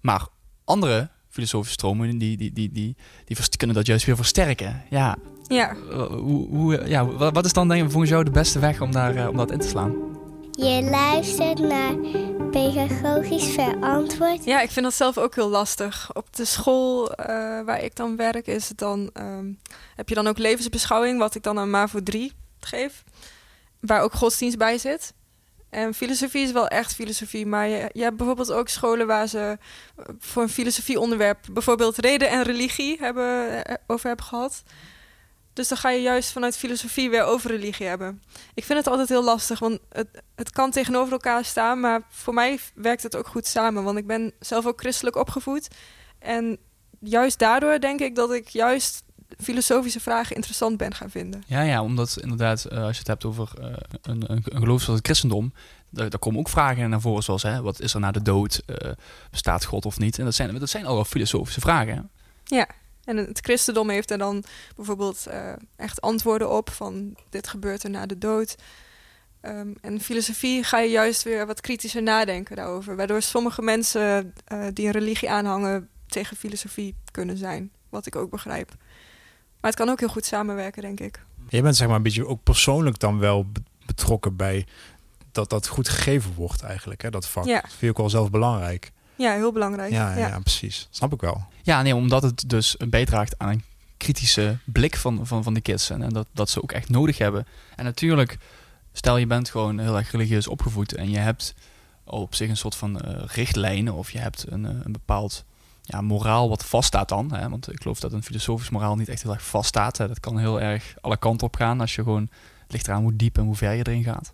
[0.00, 0.26] Maar
[0.64, 4.82] andere filosofische stromingen, die, die, die, die, die, kunnen dat juist weer versterken.
[4.90, 5.16] Ja,
[5.48, 8.58] ja, eh, hoe, hoe, ja wa- wat is dan denk je volgens jou de beste
[8.58, 9.94] weg om, daar, eh, om dat in te slaan?
[10.50, 11.94] Je luistert naar
[12.50, 14.44] Pedagogisch Verantwoord.
[14.44, 16.10] Ja, ik vind dat zelf ook heel lastig.
[16.12, 17.26] Op de school eh,
[17.64, 19.46] waar ik dan werk, is het dan, ehm,
[19.96, 23.04] heb je dan ook levensbeschouwing, wat ik dan aan MAVO 3 geef,
[23.80, 25.12] waar ook godsdienst bij zit.
[25.74, 29.58] En filosofie is wel echt filosofie, maar je, je hebt bijvoorbeeld ook scholen waar ze
[29.96, 34.62] eh, voor een filosofieonderwerp bijvoorbeeld reden en religie hebben, eh, over hebben gehad.
[35.52, 38.22] Dus dan ga je juist vanuit filosofie weer over religie hebben.
[38.54, 42.34] Ik vind het altijd heel lastig, want het, het kan tegenover elkaar staan, maar voor
[42.34, 43.84] mij werkt het ook goed samen.
[43.84, 45.68] Want ik ben zelf ook christelijk opgevoed.
[46.18, 46.58] En
[47.00, 49.02] juist daardoor denk ik dat ik juist
[49.42, 51.44] filosofische vragen interessant ben gaan vinden.
[51.46, 53.66] Ja, ja, omdat inderdaad, eh, als je het hebt over eh,
[54.02, 55.52] een, een, een geloof zoals het christendom,
[55.90, 58.62] daar, daar komen ook vragen naar voren, zoals hè, wat is er na de dood,
[58.66, 58.90] Eh,
[59.30, 60.18] bestaat God of niet?
[60.18, 61.94] En dat zijn, dat zijn al wel filosofische vragen.
[61.94, 62.02] hè?
[62.56, 62.66] Ja,
[63.04, 64.44] en het christendom heeft er dan
[64.76, 65.26] bijvoorbeeld
[65.76, 68.56] echt antwoorden op van dit gebeurt er na de dood.
[69.40, 72.96] Ehm, en filosofie ga je juist weer wat kritischer nadenken daarover.
[72.96, 74.34] Waardoor sommige mensen
[74.72, 77.72] die een religie aanhangen tegen filosofie kunnen zijn.
[77.88, 78.76] Wat ik ook begrijp.
[79.64, 81.24] Maar het kan ook heel goed samenwerken, denk ik.
[81.48, 84.66] Je bent zeg maar een beetje ook persoonlijk dan wel be- betrokken bij
[85.32, 87.44] dat dat goed gegeven wordt eigenlijk, hè, dat vak.
[87.44, 87.60] Ja.
[87.60, 88.92] Dat vind je ook wel zelf belangrijk.
[89.16, 89.92] Ja, heel belangrijk.
[89.92, 90.88] Ja, ja, ja, precies.
[90.90, 91.44] Snap ik wel.
[91.62, 93.64] Ja, nee, omdat het dus bijdraagt aan een
[93.96, 95.90] kritische blik van, van, van de kids.
[95.90, 97.46] En, en dat, dat ze ook echt nodig hebben.
[97.76, 98.38] En natuurlijk,
[98.92, 101.54] stel je bent gewoon heel erg religieus opgevoed en je hebt
[102.04, 105.44] op zich een soort van eh, richtlijnen of je hebt een, eh, een bepaald
[105.86, 107.32] ja, moraal wat vaststaat dan.
[107.32, 107.48] Hè?
[107.48, 109.98] Want ik geloof dat een filosofisch moraal niet echt heel erg vaststaat.
[109.98, 110.08] Hè?
[110.08, 112.28] Dat kan heel erg alle kanten op gaan als je gewoon
[112.62, 114.32] het ligt eraan hoe diep en hoe ver je erin gaat.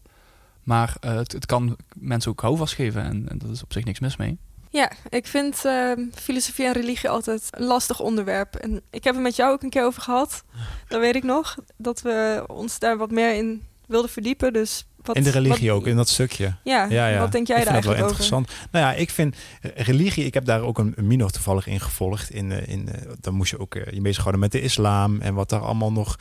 [0.62, 4.00] Maar eh, het, kan mensen ook houvast geven en, en dat is op zich niks
[4.00, 4.38] mis mee.
[4.70, 8.54] Ja, ik vind ehm, filosofie en religie altijd een lastig onderwerp.
[8.54, 10.44] En ik heb het met jou ook een keer over gehad.
[10.88, 11.56] Dat weet ik nog.
[11.76, 14.52] Dat we ons daar wat meer in wilden verdiepen.
[14.52, 16.54] Dus wat, in de religie wat- ook, in dat stukje.
[16.64, 17.18] Ja, Ja, ja.
[17.18, 18.08] wat denk jij ik daar vind dat wel eigenlijk over?
[18.44, 18.70] interessant.
[18.72, 21.80] Nou ja, ik vind eh, religie, ik heb daar ook een, een minor toevallig in
[21.80, 22.30] gevolgd.
[22.30, 25.48] In, eh, in, eh, dan moest je ook je bezighouden met de islam en wat
[25.48, 26.16] daar allemaal nog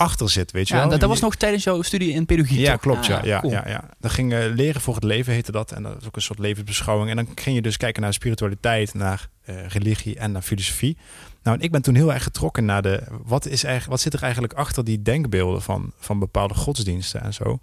[0.00, 0.90] achter zit, weet je Ja, wel.
[0.90, 2.60] dat, dat was nog tijdens jouw studie in pedagogie.
[2.60, 2.80] Ja, toch?
[2.80, 3.06] klopt.
[3.06, 3.52] Ja, ja, cool.
[3.52, 3.88] ja, ja.
[3.98, 5.72] Dat ging eh, leren voor het leven heette dat.
[5.72, 7.10] En dat is ook een soort levensbeschouwing.
[7.10, 10.96] En dan ging je dus kijken naar spiritualiteit, naar eh, religie en naar filosofie.
[11.42, 13.02] Nou, en ik ben toen heel erg getrokken naar de.
[13.24, 17.34] Wat, is eigenlijk, wat zit er eigenlijk achter die denkbeelden van, van bepaalde godsdiensten en
[17.34, 17.58] zo?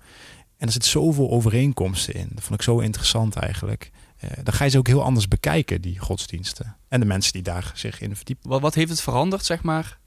[0.57, 2.27] En er zit zoveel overeenkomsten in.
[2.33, 3.91] Dat vond ik zo interessant eigenlijk.
[4.17, 6.75] Eh, dan ga je ze ook heel anders bekijken, die godsdiensten.
[6.87, 8.49] En de mensen die daar zich in verdiepen.
[8.49, 9.97] Wat, wat heeft het veranderd, zeg maar,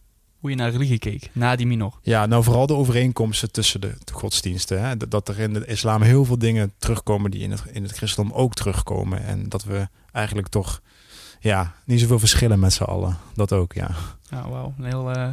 [0.40, 1.98] hoe je naar religie keek na die minor?
[2.02, 4.82] Ja, nou vooral de overeenkomsten tussen de, godsdiensten.
[4.84, 4.96] Hè?
[4.96, 7.92] Dat- Dat er in de islam heel veel dingen terugkomen die in het, in het
[7.92, 9.24] christendom ook terugkomen.
[9.24, 10.80] En dat we eigenlijk toch
[11.42, 13.16] Ja, niet zoveel verschillen met z'n allen.
[13.34, 13.90] Dat ook, ja.
[14.30, 14.74] Ja, wauw.
[14.78, 15.28] Een heel, eh,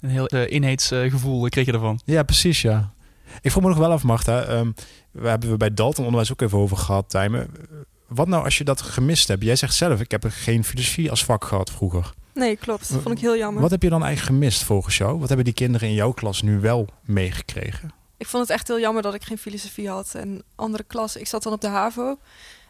[0.00, 2.00] een heel eh, eenheidsgevoel kreeg je ervan.
[2.04, 2.92] Ja, precies, ja.
[3.40, 4.42] Ik vroeg me nog wel af, Marta.
[4.42, 4.70] ehm,
[5.10, 7.50] we hebben we bij Dalton onderwijs ook even over gehad, Tijmen.
[8.08, 9.42] Wat nou als je dat gemist hebt?
[9.42, 12.12] Jij zegt zelf, ik heb er geen filosofie als vak gehad vroeger.
[12.34, 12.92] Nee, klopt.
[12.92, 13.62] Dat vond ik heel jammer.
[13.62, 15.18] Wat heb je dan eigenlijk gemist volgens jou?
[15.18, 17.92] Wat hebben die kinderen in jouw klas nu wel meegekregen?
[18.16, 20.14] Ik vond het echt heel jammer dat ik geen filosofie had.
[20.14, 22.18] En andere klas, ik zat dan op de HAVO.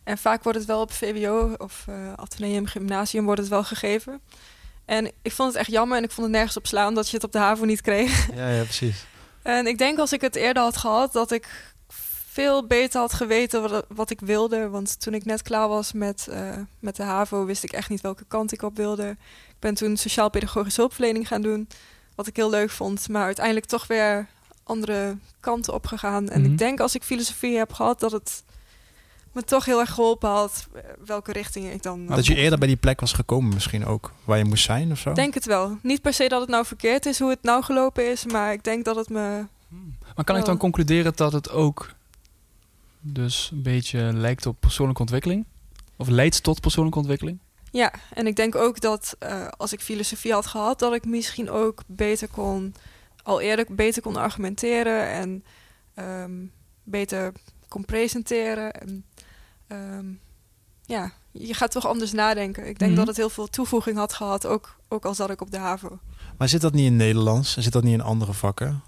[0.05, 4.20] En vaak wordt het wel op VWO of uh, Atheneum Gymnasium wordt het wel gegeven.
[4.85, 7.16] En ik vond het echt jammer en ik vond het nergens op slaan dat je
[7.16, 8.29] het op de HAVO niet kreeg.
[8.35, 9.05] Ja, ja, precies.
[9.42, 11.74] En ik denk als ik het eerder had gehad, dat ik
[12.40, 14.68] veel beter had geweten wat, wat ik wilde.
[14.68, 16.38] Want toen ik net klaar was met, uh,
[16.79, 19.09] met de HAVO, wist ik echt niet welke kant ik op wilde.
[19.48, 21.68] Ik ben toen sociaal-pedagogische hulpverlening gaan doen,
[22.14, 23.09] wat ik heel leuk vond.
[23.09, 24.27] Maar uiteindelijk toch weer
[24.64, 26.29] andere kanten op gegaan.
[26.29, 26.51] En Mhm.
[26.51, 28.42] ik denk als ik filosofie heb gehad, dat het
[29.33, 32.07] me toch heel erg geholpen had eh, welke richting ik dan...
[32.07, 34.98] Dat je eerder bij die plek was gekomen misschien ook, waar je moest zijn of
[34.98, 35.12] zo?
[35.12, 35.79] Denk het wel.
[35.83, 38.64] Niet per se dat het nou verkeerd is hoe het nou gelopen is, maar ik
[38.64, 39.46] denk dat het me...
[40.14, 41.96] Maar kan ik dan concluderen dat het ook
[43.00, 45.46] dus een beetje lijkt op persoonlijke ontwikkeling?
[45.96, 47.38] Of leidt tot persoonlijke ontwikkeling?
[47.70, 51.50] Ja, en ik denk ook dat eh, als ik filosofie had gehad, dat ik misschien
[51.50, 52.74] ook beter kon,
[53.22, 55.44] al eerder beter kon argumenteren en
[55.94, 56.32] ehm,
[56.82, 57.32] beter
[57.68, 58.72] kon presenteren.
[58.72, 59.04] En,
[59.66, 60.06] ehm,
[60.84, 62.68] ja, je gaat toch anders nadenken.
[62.68, 62.98] Ik denk Mhm.
[62.98, 65.98] dat het heel veel toevoeging had gehad, ook, ook al zat ik op de HAVO.
[66.38, 67.56] Maar zit dat niet in Nederlands?
[67.56, 68.82] En zit dat niet in andere vakken?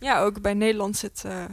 [0.00, 1.44] Ja, ook bij Nederland zit, eh,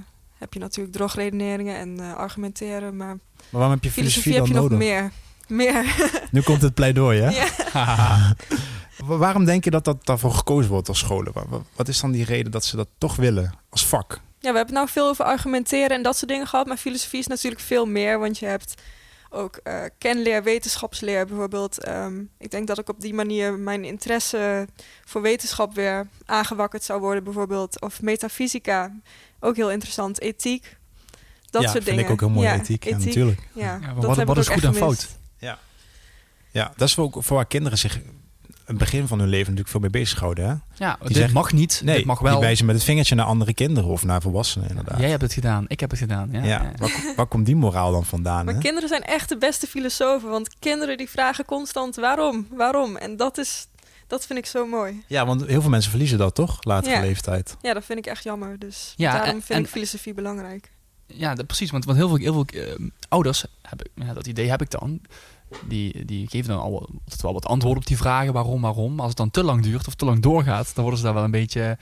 [0.45, 3.17] heb je natuurlijk drogredeneringen en eh, argumenteren, maar Maar
[3.49, 4.88] waarom heb je filosofie filosofie, heb je dan nog nodig?
[4.88, 5.12] meer.
[5.47, 5.95] Meer.
[6.31, 7.29] Nu komt het pleidooi, hè?
[7.29, 7.47] ja.
[9.05, 11.34] Wa- Waarom denk je dat dat daarvoor gekozen wordt als scholen?
[11.34, 14.12] Wa- wa- Wat is dan die reden dat ze dat toch willen als vak?
[14.13, 16.67] Ja, we hebben het nou veel over argumenteren en dat soort dingen gehad.
[16.67, 18.19] Maar filosofie is natuurlijk veel meer.
[18.19, 18.73] Want je hebt
[19.29, 21.84] ook eh, kenleer, wetenschapsleer bijvoorbeeld.
[21.84, 24.67] Ehm, ik denk dat ik op die manier mijn interesse
[25.05, 27.23] voor wetenschap weer aangewakkerd zou worden.
[27.23, 27.81] Bijvoorbeeld.
[27.81, 28.91] Of metafysica,
[29.39, 30.21] ook heel interessant.
[30.21, 30.77] Ethiek,
[31.49, 32.03] dat ja, soort vind dingen.
[32.03, 32.83] ik ook heel mooi Ja, ethiek.
[32.83, 33.47] Ja, natuurlijk.
[33.53, 33.93] Ja, Ja,
[34.25, 34.79] wat- is goed en fout?
[34.79, 35.17] gemist.
[36.51, 37.99] Ja, dat is voor, ook voor waar kinderen zich
[38.65, 40.45] het begin van hun leven natuurlijk veel mee bezighouden.
[40.47, 40.85] Hè?
[40.85, 41.81] Ja, dit zeggen- mag niet.
[41.83, 42.39] Nee, dit mag die wel.
[42.39, 44.99] wijzen met het vingertje naar andere kinderen of naar volwassenen inderdaad.
[44.99, 45.65] Jij hebt het gedaan.
[45.67, 46.29] Ik heb het gedaan.
[46.31, 46.71] Ja, Ja, ja.
[46.77, 48.45] Waar, waar komt die moraal dan vandaan?
[48.45, 48.59] Maar Hè?
[48.59, 50.29] kinderen zijn echt de beste filosofen.
[50.29, 52.95] Want kinderen die vragen constant waarom, waarom.
[52.95, 53.67] En dat, is,
[54.07, 55.03] dat vind ik zo mooi.
[55.07, 57.01] Ja, want heel veel mensen verliezen dat toch, latere Ja.
[57.01, 57.55] leeftijd.
[57.61, 58.59] Ja, dat vind ik echt jammer.
[58.59, 60.71] Dus Ja, daarom en- vind en- ik filosofie belangrijk.
[61.07, 61.71] Ja, dat- precies.
[61.71, 62.75] Want, want heel veel, heel veel eh,
[63.09, 65.01] ouders, heb ik, ja, dat idee heb ik dan,
[65.67, 68.33] die, die geven dan al altijd wel wat antwoorden op die vragen.
[68.33, 68.89] Waarom, waarom.
[68.91, 71.13] Maar als het dan te lang duurt of te lang doorgaat, dan worden ze daar
[71.13, 71.77] wel een beetje...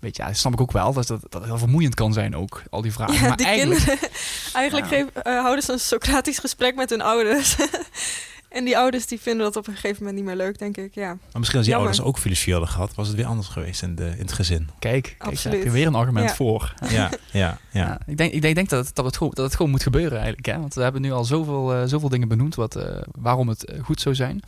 [0.00, 2.62] Beetje ja, dat snap ik ook wel, dat dat, dat heel vermoeiend kan zijn ook,
[2.70, 3.14] al die vragen.
[3.14, 4.08] Ja, maar die eigenlijk, kinderen.
[4.54, 4.96] Eigenlijk Ja.
[4.96, 7.56] geven- eh, houden ze een Socratisch gesprek met hun ouders.
[8.54, 10.94] en die ouders die vinden dat op een gegeven moment niet meer leuk, denk ik.
[10.94, 11.78] Ja, Maar misschien als die Jammer.
[11.90, 14.68] ouders ook filosofie hadden gehad, was het weer anders geweest in, de, in het gezin.
[14.78, 15.56] kijk, kijk daar Absoluut.
[15.56, 16.34] heb je weer een argument Ja.
[16.34, 16.74] voor.
[16.90, 17.58] Ja, ja, ja.
[17.70, 19.70] Ja, ik denk, ik denk, ik denk dat, het, dat, het gewoon, dat het gewoon
[19.70, 20.46] moet gebeuren eigenlijk.
[20.46, 20.58] Hè?
[20.60, 23.82] Want we hebben nu al zoveel, eh, zoveel dingen benoemd wat, eh, waarom het eh,
[23.84, 24.40] goed zou zijn.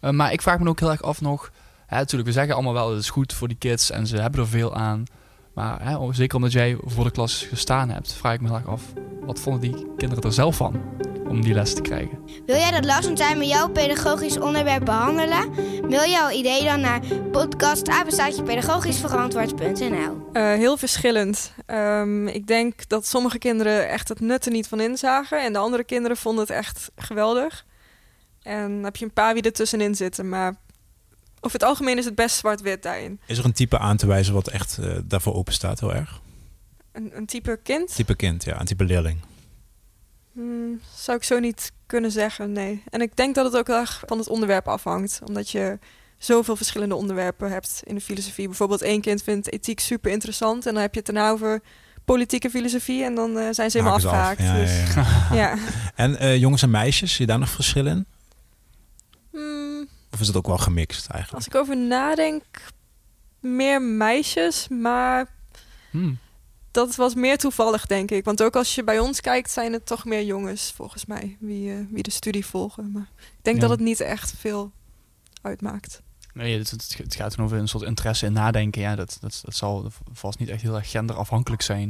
[0.00, 1.50] Eh, maar ik vraag me ook heel erg af nog...
[1.86, 4.40] Hè, natuurlijk, we zeggen allemaal wel het is goed voor die kids en ze hebben
[4.40, 5.04] er veel aan.
[5.58, 8.82] Maar hè, zeker omdat jij voor de klas gestaan hebt, vraag ik me erg af...
[9.20, 10.82] wat vonden die kinderen er zelf van
[11.28, 12.18] om die les te krijgen?
[12.46, 15.50] Wil jij dat Lars en Tijmen jouw pedagogisch onderwerp behandelen?
[15.88, 17.00] Mail jouw idee dan naar
[17.32, 21.52] podcastapenstaatjepedagogischverantwoord.nl Eh, heel verschillend.
[21.66, 25.42] Ehm, ik denk dat sommige kinderen echt het nut er niet van inzagen.
[25.42, 27.66] En de andere kinderen vonden het echt geweldig.
[28.42, 30.28] En dan heb je een paar wie er tussenin zitten.
[30.28, 30.54] Maar
[31.40, 33.20] over het algemeen is het best zwart-wit daarin.
[33.26, 36.20] Is er een type aan te wijzen wat echt eh, daarvoor open staat, heel erg?
[36.92, 39.20] Een, een type kind Type kind, ja, een type leerling.
[40.32, 42.82] Hmm, zou ik zo niet kunnen zeggen, nee.
[42.90, 45.20] En ik denk dat het ook erg van het onderwerp afhangt.
[45.24, 45.78] Omdat je
[46.18, 48.46] zoveel verschillende onderwerpen hebt in de filosofie.
[48.46, 50.66] Bijvoorbeeld één kind vindt ethiek super interessant.
[50.66, 51.60] En dan heb je het daarna over
[52.04, 53.04] politieke filosofie.
[53.04, 54.04] En dan eh, zijn ze helemaal af.
[54.04, 54.40] afgehaakt.
[54.40, 54.94] Ja, dus,
[55.40, 55.54] ja.
[55.94, 58.06] En eh, jongens en meisjes, zie je daar nog verschil in?
[60.18, 61.44] Of is het ook wel gemixt eigenlijk?
[61.44, 62.44] als ik over nadenk,
[63.40, 64.68] meer meisjes.
[64.68, 65.26] Maar
[65.90, 66.18] Hmm.
[66.70, 68.24] dat was meer toevallig, denk ik.
[68.24, 71.36] Want ook als je bij ons kijkt, zijn het toch meer jongens, volgens mij.
[71.40, 72.92] Wie, eh, wie de studie volgen.
[72.92, 73.62] Maar ik denk Ja.
[73.62, 74.72] dat het niet echt veel
[75.42, 76.02] uitmaakt.
[76.34, 78.80] Nee, het, het, het gaat dan over een soort interesse in nadenken.
[78.82, 81.88] Ja, dat, dat, dat zal vast niet echt heel erg genderafhankelijk zijn.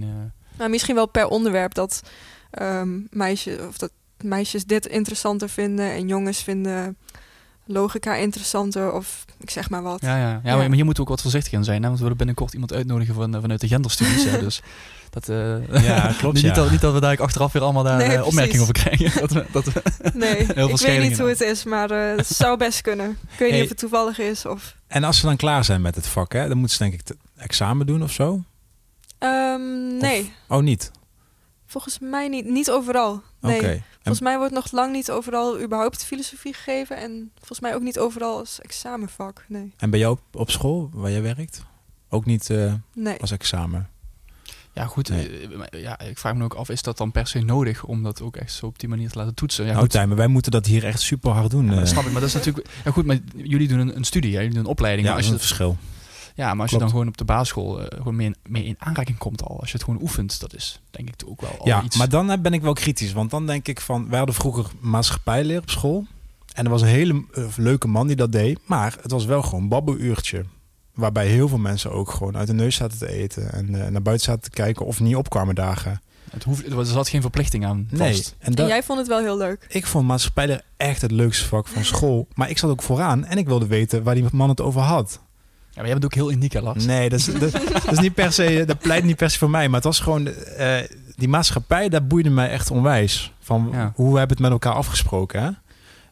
[0.58, 2.02] Nou, misschien wel per onderwerp dat
[2.50, 3.90] ehm meisjes of dat
[4.22, 6.96] meisjes dit interessanter vinden en jongens vinden
[7.68, 10.00] logica interessanter of ik zeg maar wat.
[10.00, 10.22] Ja, ja.
[10.22, 10.56] ja, Ja.
[10.56, 11.76] Maar, hier moeten we ook wat voorzichtig in zijn.
[11.76, 11.86] Hè?
[11.86, 14.24] Want we willen binnenkort iemand uitnodigen van, eh, vanuit de genderstudies.
[14.24, 14.38] hè.
[14.48, 14.62] Dus
[15.10, 16.52] dat, eh, Ja, klopt, niet, ja.
[16.52, 19.20] dat, niet dat we daar achteraf weer allemaal daar Nee, eh, opmerkingen over krijgen.
[19.20, 19.82] dat we, dat we,
[20.14, 23.10] Nee, veel ik weet niet hoe het is, maar eh, het zou best kunnen.
[23.10, 23.50] Ik weet Hey.
[23.50, 24.74] niet of het toevallig is of...
[24.86, 27.08] En als ze dan klaar zijn met het vak, hè, dan moeten ze denk ik
[27.08, 28.42] het examen doen of zo?
[29.18, 30.90] Ehm, nee, Oh, niet?
[31.68, 32.44] Volgens mij niet.
[32.44, 33.22] Niet overal.
[33.40, 33.82] Nee.
[33.94, 36.96] Volgens mij wordt nog lang niet overal überhaupt filosofie gegeven.
[36.96, 39.44] En volgens mij ook niet overal als examenvak.
[39.48, 39.72] Nee.
[39.76, 41.64] En bij jou op, op school, waar jij werkt?
[42.08, 43.20] Ook niet eh, Nee.
[43.20, 43.88] als examen?
[44.72, 45.08] ja, goed.
[45.08, 45.48] Nee.
[45.70, 48.22] eh, ja, ik vraag me ook af, is dat dan per se nodig om dat
[48.22, 49.66] ook echt zo op die manier te laten toetsen?
[49.66, 49.94] Ja, goed.
[49.94, 51.64] maar wij moeten dat hier echt super hard doen.
[51.64, 51.78] Ja, eh.
[51.78, 52.68] dat snap ik, maar dat is natuurlijk...
[52.84, 55.06] Ja, goed, maar jullie doen een, een studie, jullie doen een opleiding.
[55.06, 55.76] ja, maar dat is je, een verschil.
[56.38, 59.42] Ja, maar als je dan gewoon op de basisschool eh, gewoon mee in, aanraking komt
[59.42, 61.82] al, als je het gewoon oefent, dat is denk ik toch ook wel al Ja,
[61.82, 61.96] iets...
[61.96, 63.12] maar dan eh, ben ik wel kritisch.
[63.12, 66.06] Want dan denk ik van, wij hadden vroeger maatschappijleer op school.
[66.58, 68.58] En er was een hele eh, leuke man die dat deed.
[68.64, 70.44] Maar het was wel gewoon babbeluurtje.
[70.94, 73.52] Waarbij heel veel mensen ook gewoon uit de neus zaten te eten.
[73.52, 76.00] En eh, naar buiten zaten te kijken of niet opkwamen dagen.
[76.30, 78.00] het hoeft, er zat geen verplichting aan vast.
[78.00, 78.24] Nee.
[78.38, 79.66] En En jij vond het wel heel leuk.
[79.68, 82.28] ik vond maatschappijleer echt het leukste vak van school.
[82.34, 85.20] Maar ik zat ook vooraan en ik wilde weten waar die man het over had.
[85.78, 86.84] Ja, maar jij bent ook heel uniek, Lars?
[86.84, 89.50] Nee, dat, is, dat, dat is niet per se, dat pleit niet per se voor
[89.50, 89.66] mij.
[89.66, 90.76] Maar het was gewoon, eh,
[91.16, 93.32] die maatschappij, dat boeide mij echt onwijs.
[93.40, 93.92] Van Ja.
[93.94, 95.42] hoe we hebben het met elkaar afgesproken.
[95.42, 95.50] Hè?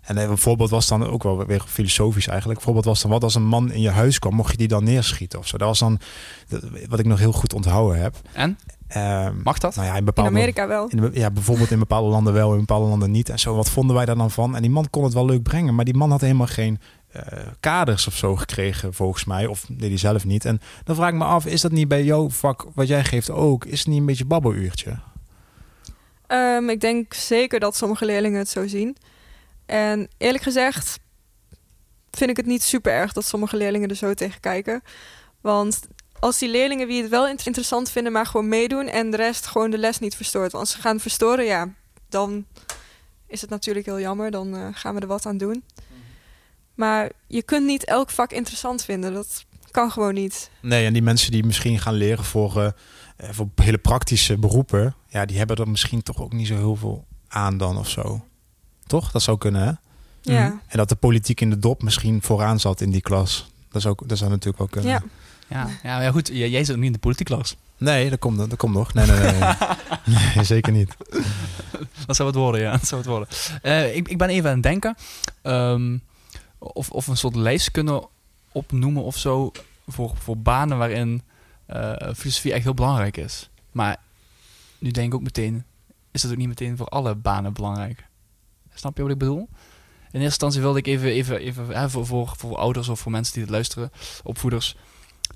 [0.01, 2.59] En eh, een voorbeeld was dan ook wel weer filosofisch eigenlijk.
[2.59, 4.69] Een voorbeeld was dan wat als een man in je huis kwam, mocht je die
[4.69, 5.57] dan neerschieten of zo.
[5.59, 5.99] Dat was dan
[6.89, 8.15] wat ik nog heel goed onthouden heb.
[8.33, 8.59] En?
[8.89, 9.75] Ehm, Mag dat?
[9.75, 10.89] Nou ja, in Amerika wel.
[10.89, 13.29] in ja, bijvoorbeeld in bepaalde landen wel, in bepaalde landen niet.
[13.29, 14.57] En zo, wat vonden wij daar dan van?
[14.57, 17.23] En die man kon het wel leuk brengen, maar die man had helemaal geen eh,
[17.61, 19.47] kaders of zo gekregen, volgens mij.
[19.47, 20.45] Of deed hij zelf niet.
[20.45, 23.31] En dan vraag ik me af, is dat niet bij jouw vak, wat jij geeft
[23.31, 24.99] ook, is het niet een beetje babbeluurtje?
[26.27, 28.97] Ehm, ik denk zeker dat sommige leerlingen het zo zien.
[29.67, 30.99] En eerlijk gezegd
[32.11, 34.83] vind ik het niet super erg dat sommige leerlingen er zo tegen kijken.
[35.41, 35.81] Want
[36.21, 39.47] als die leerlingen wie het wel int- interessant vinden, maar gewoon meedoen en de rest
[39.47, 40.53] gewoon de les niet verstoort.
[40.53, 41.69] Want als ze gaan verstoren, ja,
[42.09, 42.45] dan
[43.27, 44.31] is het natuurlijk heel jammer.
[44.31, 45.65] Dan eh, gaan we er wat aan doen.
[46.75, 49.13] Maar je kunt niet elk vak interessant vinden.
[49.15, 50.51] Dat kan gewoon niet.
[50.61, 52.67] Nee, en die mensen die misschien gaan leren voor, eh,
[53.17, 56.77] eh, voor hele praktische beroepen, ja, die hebben er misschien toch ook niet zo heel
[56.77, 58.25] veel aan dan of zo.
[58.87, 59.11] Toch?
[59.11, 59.73] Dat zou kunnen, hè?
[60.33, 60.61] Ja.
[60.67, 63.51] En dat de politiek in de dop misschien vooraan zat in die klas.
[63.69, 64.91] Dat, is ook, dat zou natuurlijk wel kunnen.
[64.91, 65.03] ja.
[65.49, 66.29] Ja, ja, ja goed.
[66.29, 67.57] Jij, jij zit ook niet in de politiek, Lars.
[67.79, 68.95] Nee, dat komt, dat komt nog.
[68.95, 69.33] Nee, nee, nee.
[69.33, 69.55] nee.
[70.35, 70.97] Nee, zeker niet.
[72.07, 72.71] Dat zou het worden, ja.
[72.71, 73.29] Dat zou het worden.
[73.63, 74.97] Eh, ik, ik ben even aan het denken.
[75.43, 75.99] ehm,
[76.59, 78.09] of, of we een soort lijst kunnen
[78.53, 79.53] opnoemen of zo.
[79.87, 81.23] Voor, voor banen waarin
[81.67, 83.49] eh, filosofie echt heel belangrijk is.
[83.73, 83.97] Maar
[84.79, 85.65] nu denk ik ook meteen.
[86.11, 88.05] Is dat ook niet meteen voor alle banen belangrijk?
[88.75, 89.49] Snap je wat ik bedoel?
[90.11, 93.13] In eerste instantie wilde ik even, even, even hè, voor, voor, voor ouders of voor
[93.13, 93.91] mensen die het luisteren,
[94.23, 94.77] opvoeders,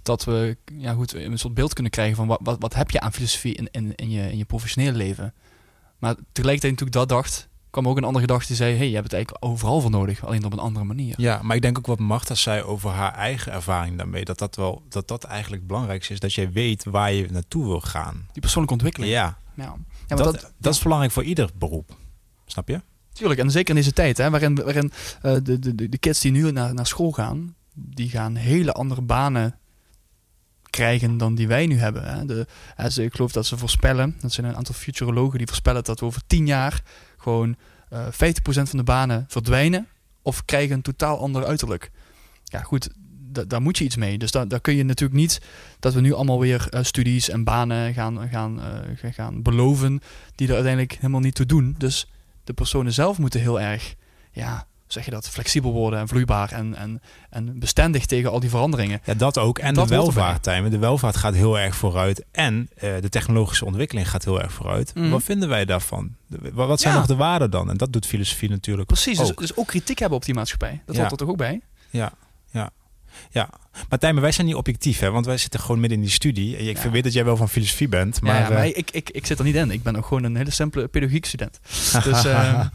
[0.02, 3.00] dat we ja, goed, een soort beeld kunnen krijgen van wat, wat, wat heb je
[3.00, 5.34] aan filosofie in, in, in, je, in je professionele leven.
[5.98, 8.94] Maar tegelijkertijd toen ik dat dacht, kwam ook een andere gedachte die zei, hey, je
[8.94, 11.14] hebt het eigenlijk overal voor nodig, alleen op een andere manier.
[11.16, 14.24] Ja, maar ik denk ook wat Marta zei over haar eigen ervaring daarmee.
[14.24, 16.20] Dat dat, wel, dat, dat eigenlijk het belangrijkste is.
[16.20, 18.28] Dat jij weet waar je naartoe wil gaan.
[18.32, 19.12] Die persoonlijke ontwikkeling.
[19.12, 19.74] Ja, Ja, ja
[20.08, 21.96] maar dat, dat, dat, is belangrijk voor ieder beroep.
[22.46, 22.80] Snap je?
[23.12, 26.30] Tuurlijk, en zeker in deze tijd, hè, waarin, waarin de, de, de de kids die
[26.30, 29.59] nu naar, naar school gaan, die gaan hele andere banen
[30.70, 32.04] krijgen dan die wij nu hebben.
[32.04, 32.24] Hè.
[32.24, 32.46] De,
[33.02, 36.22] ik geloof dat ze voorspellen, dat zijn een aantal futurologen die voorspellen dat we over
[36.26, 36.82] tien jaar
[37.16, 37.56] gewoon
[37.88, 38.10] eh 50%
[38.42, 39.86] van de banen verdwijnen
[40.22, 41.90] of krijgen een totaal ander uiterlijk.
[42.44, 42.88] Ja, goed,
[43.32, 44.18] da- daar moet je iets mee.
[44.18, 45.40] Dus daar, kun je natuurlijk niet
[45.78, 50.00] dat we nu allemaal weer eh, studies en banen gaan, gaan, eh, gaan beloven
[50.34, 51.74] die er uiteindelijk helemaal niet toe doen.
[51.78, 52.10] Dus
[52.44, 53.94] de personen zelf moeten heel erg,
[54.32, 58.50] ja, zeg je dat, flexibel worden en vloeibaar en, en, en bestendig tegen al die
[58.50, 59.00] veranderingen.
[59.04, 59.58] Ja, dat ook.
[59.58, 60.22] En Dat de hoort erbij.
[60.22, 60.70] welvaart, Tijmen.
[60.70, 62.24] De welvaart gaat heel erg vooruit.
[62.30, 64.94] En eh, de technologische ontwikkeling gaat heel erg vooruit.
[64.94, 65.08] Mhm.
[65.10, 66.14] Wat vinden wij daarvan?
[66.52, 66.98] Wat zijn Ja.
[66.98, 67.70] nog de waarden dan?
[67.70, 69.38] En dat doet filosofie natuurlijk Precies, dus, ook.
[69.40, 70.82] dus ook kritiek hebben op die maatschappij.
[70.86, 71.00] Dat Ja.
[71.00, 71.60] hoort er toch ook bij?
[71.90, 72.12] Ja,
[72.50, 72.70] ja.
[73.30, 73.50] Ja,
[73.88, 75.10] maar Tijmen, wij zijn niet objectief, hè?
[75.10, 76.56] Want wij zitten gewoon midden in die studie.
[76.56, 76.90] Ik Ja.
[76.90, 78.40] weet dat jij wel van filosofie bent, maar...
[78.40, 79.70] Ja, maar eh, ik, ik, ik zit er niet in.
[79.70, 81.60] Ik ben ook gewoon een hele simpele pedagogiek student.
[82.04, 82.66] Dus eh,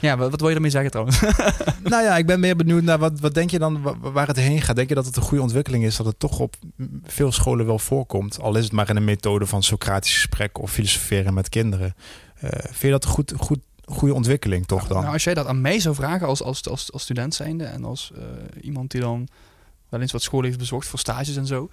[0.00, 1.20] ja, wat, wat wil je ermee zeggen trouwens?
[1.82, 4.36] nou ja, ik ben meer benieuwd naar wat, wat denk je dan wa- waar het
[4.36, 4.76] heen gaat?
[4.76, 6.56] Denk je dat het een goede ontwikkeling is dat het toch op
[7.04, 8.40] veel scholen wel voorkomt?
[8.40, 11.94] Al is het maar in een methode van Socratisch gesprek of filosoferen met kinderen.
[12.40, 15.00] Eh, vind je dat een goed, goed, goede ontwikkeling toch dan?
[15.00, 17.84] Nou, als jij dat aan mij zou vragen als, als, als, als student zijnde en
[17.84, 18.22] als eh,
[18.64, 19.28] iemand die dan
[19.88, 21.70] wel eens wat school heeft bezocht voor stages en zo,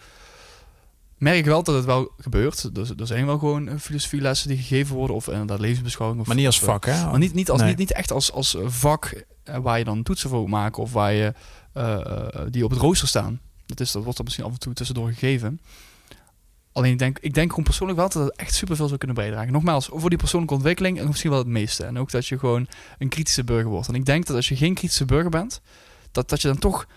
[1.17, 2.76] merk ik wel dat het wel gebeurt.
[2.76, 6.21] Dus, er zijn wel gewoon eh, filosofielessen die gegeven worden of inderdaad levensbeschouwing.
[6.21, 7.06] Of, maar niet als eh, vak, hè?
[7.06, 7.69] Maar niet, niet, als, Nee.
[7.69, 10.91] niet, niet echt als, als vak eh, waar je dan toetsen voor moet maken of
[10.93, 11.34] waar je
[12.49, 13.41] die op het rooster staan.
[13.66, 15.59] Dat, is, dat wordt dan misschien af en toe tussendoor gegeven.
[16.72, 19.51] Alleen ik denk, ik denk gewoon persoonlijk wel dat het echt superveel zou kunnen bijdragen.
[19.51, 21.86] Nogmaals, voor die persoonlijke ontwikkeling en misschien wel het meeste.
[21.86, 23.88] En ook dat je gewoon een kritische burger wordt.
[23.88, 25.61] En ik denk dat als je geen kritische burger bent,
[26.11, 26.88] dat, dat je dan toch,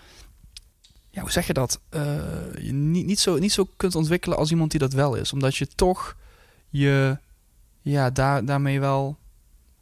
[1.17, 1.79] ja, hoe zeg je dat?
[1.89, 2.01] Eh,
[2.61, 5.33] je niet, niet, zo, niet zo kunt ontwikkelen als iemand die dat wel is.
[5.33, 6.15] Omdat je toch
[6.69, 7.17] je,
[7.81, 9.17] ja, daar, daarmee wel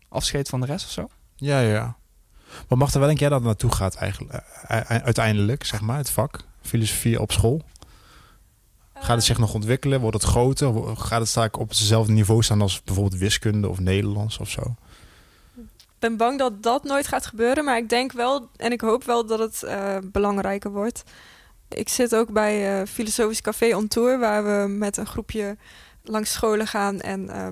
[0.10, 1.10] afscheid van de rest of zo.
[1.36, 1.98] Ja, ja.
[2.68, 5.98] Maar mag er wel een keer dat naartoe gaat eigenlijk, eh, eh, uiteindelijk, zeg maar,
[5.98, 7.62] het vak, filosofie op school?
[8.94, 10.00] Gaat het zich nog ontwikkelen?
[10.00, 10.98] Wordt het groter?
[10.98, 14.76] Gaat het straks op hetzelfde niveau staan als bijvoorbeeld wiskunde of Nederlands of zo?
[16.06, 19.04] Ik ben bang dat dat nooit gaat gebeuren, maar ik denk wel en ik hoop
[19.04, 21.04] wel dat het eh, belangrijker wordt.
[21.70, 25.58] Ik zit ook bij eh, Filosofisch Café on Tour, waar we met een groepje
[26.04, 27.48] langs scholen gaan en eh,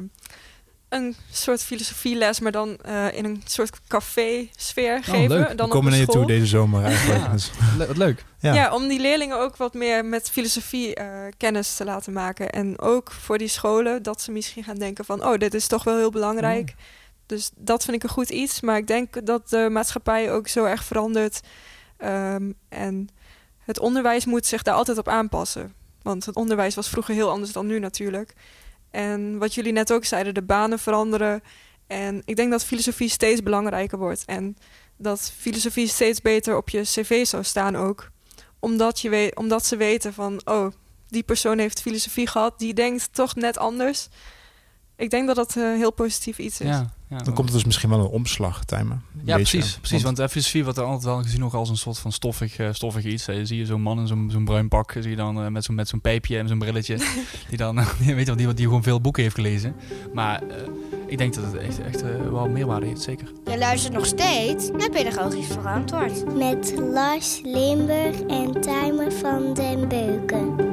[0.89, 5.38] een soort filosofieles, maar dan eh, in een soort café-sfeer geven.
[5.38, 5.47] leuk.
[5.47, 7.20] Dan We op komen naar je toe deze zomer eigenlijk.
[7.24, 7.32] Ja.
[7.32, 8.26] Dus, Le- wat leuk.
[8.39, 8.54] ja.
[8.54, 8.74] Ja.
[8.74, 12.49] om die leerlingen ook wat meer met filosofie eh, kennis te laten maken.
[12.49, 15.26] En ook voor die scholen dat ze misschien gaan denken van...
[15.26, 16.74] oh, dit is toch wel heel belangrijk.
[17.34, 18.61] Dus dat vind ik een goed iets.
[18.61, 21.39] Maar ik denk dat de maatschappij ook zo erg verandert.
[21.97, 23.09] Ehm, en
[23.59, 25.73] het onderwijs moet zich daar altijd op aanpassen.
[26.01, 28.34] Want het onderwijs was vroeger heel anders dan nu natuurlijk.
[28.91, 31.41] En wat jullie net ook zeiden, de banen veranderen.
[31.88, 34.23] En ik denk dat filosofie steeds belangrijker wordt.
[34.25, 34.57] En
[34.97, 38.09] dat filosofie steeds beter op je cv zou staan ook.
[38.59, 40.67] Omdat, je weet, omdat ze weten van, oh,
[41.07, 42.59] die persoon heeft filosofie gehad.
[42.59, 44.09] Die denkt toch net anders.
[44.95, 46.67] Ik denk dat dat een heel positief iets is.
[46.67, 47.17] Ja, ja.
[47.17, 49.03] Dan komt het dus misschien wel een omslag, Tijmen.
[49.23, 49.57] Ja, beetje.
[49.57, 49.77] precies.
[49.77, 52.69] precies want filosofie wordt er altijd wel gezien nog als een soort van stoffig, eh,
[52.71, 53.27] stoffig iets.
[53.27, 55.63] Eh, zie je zo'n man in zo'n zo'n bruin pak, zie je dan eh, met
[55.63, 56.97] zo'n met zo'n pijpje en zo'n brilletje.
[57.49, 59.75] die dan, eh, weet je wel, die, die gewoon veel boeken heeft gelezen.
[60.13, 60.57] Maar eh,
[61.07, 63.31] ik denk dat het echt, echt eh, wel meerwaarde heeft, zeker.
[63.45, 66.35] Je luistert nog steeds naar Pedagogisch Verantwoord.
[66.35, 70.72] Met Lars Limburg en Tijmen van den Beuken.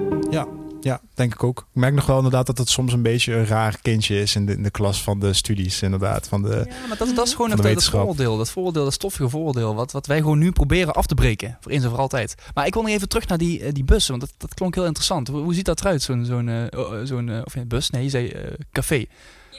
[0.81, 1.59] Ja, denk ik ook.
[1.59, 4.47] Ik merk nog wel inderdaad dat het soms een beetje een raar kindje is in
[4.47, 6.29] de, in de klas van de studies, inderdaad.
[6.29, 8.37] Van de, Ja, maar dat, dat is gewoon het, vooroordeel.
[8.37, 9.75] Dat vooroordeel, dat stoffige vooroordeel.
[9.75, 11.59] Wat, wat wij gewoon nu proberen af te breken.
[11.61, 12.35] Voor eens en voor altijd.
[12.55, 14.19] Maar ik wil nog even terug naar die, eh, die bussen.
[14.19, 15.29] Want dat, dat klonk heel interessant.
[15.29, 16.03] Hoe, hoe ziet dat eruit?
[16.03, 17.91] Zo'n, zo'n, eh, zo'n eh, of bus?
[17.91, 18.35] Nee, je zei
[18.73, 19.05] café.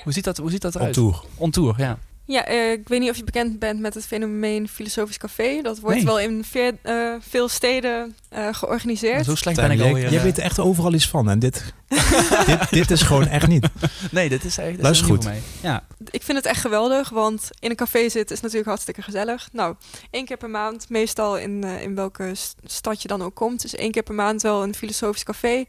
[0.04, 0.94] Hoe ziet dat, hoe ziet dat eruit?
[0.94, 1.24] tour.
[1.36, 1.98] On tour, ja.
[2.32, 5.62] Ja, eh, ik weet niet of je bekend bent met het fenomeen Filosofisch Café.
[5.62, 6.06] Dat wordt Nee.
[6.06, 9.26] wel in veer- eh, veel steden eh, georganiseerd.
[9.26, 10.12] Zo slecht ben ik alweer.
[10.12, 11.30] jij weet er echt overal iets van.
[11.30, 11.74] En dit,
[12.46, 13.68] dit, dit is gewoon echt niet.
[14.12, 15.24] Nee, dit is echt Luister goed.
[15.24, 15.42] voor mij.
[15.62, 15.84] Ja.
[16.12, 19.50] Ik vind het echt geweldig, want in een café zitten is natuurlijk hartstikke gezellig.
[19.52, 19.76] Nou,
[20.12, 22.32] één keer per maand, meestal in, in welke
[22.64, 23.62] stad je dan ook komt.
[23.62, 25.66] Dus één keer per maand wel een filosofisch café.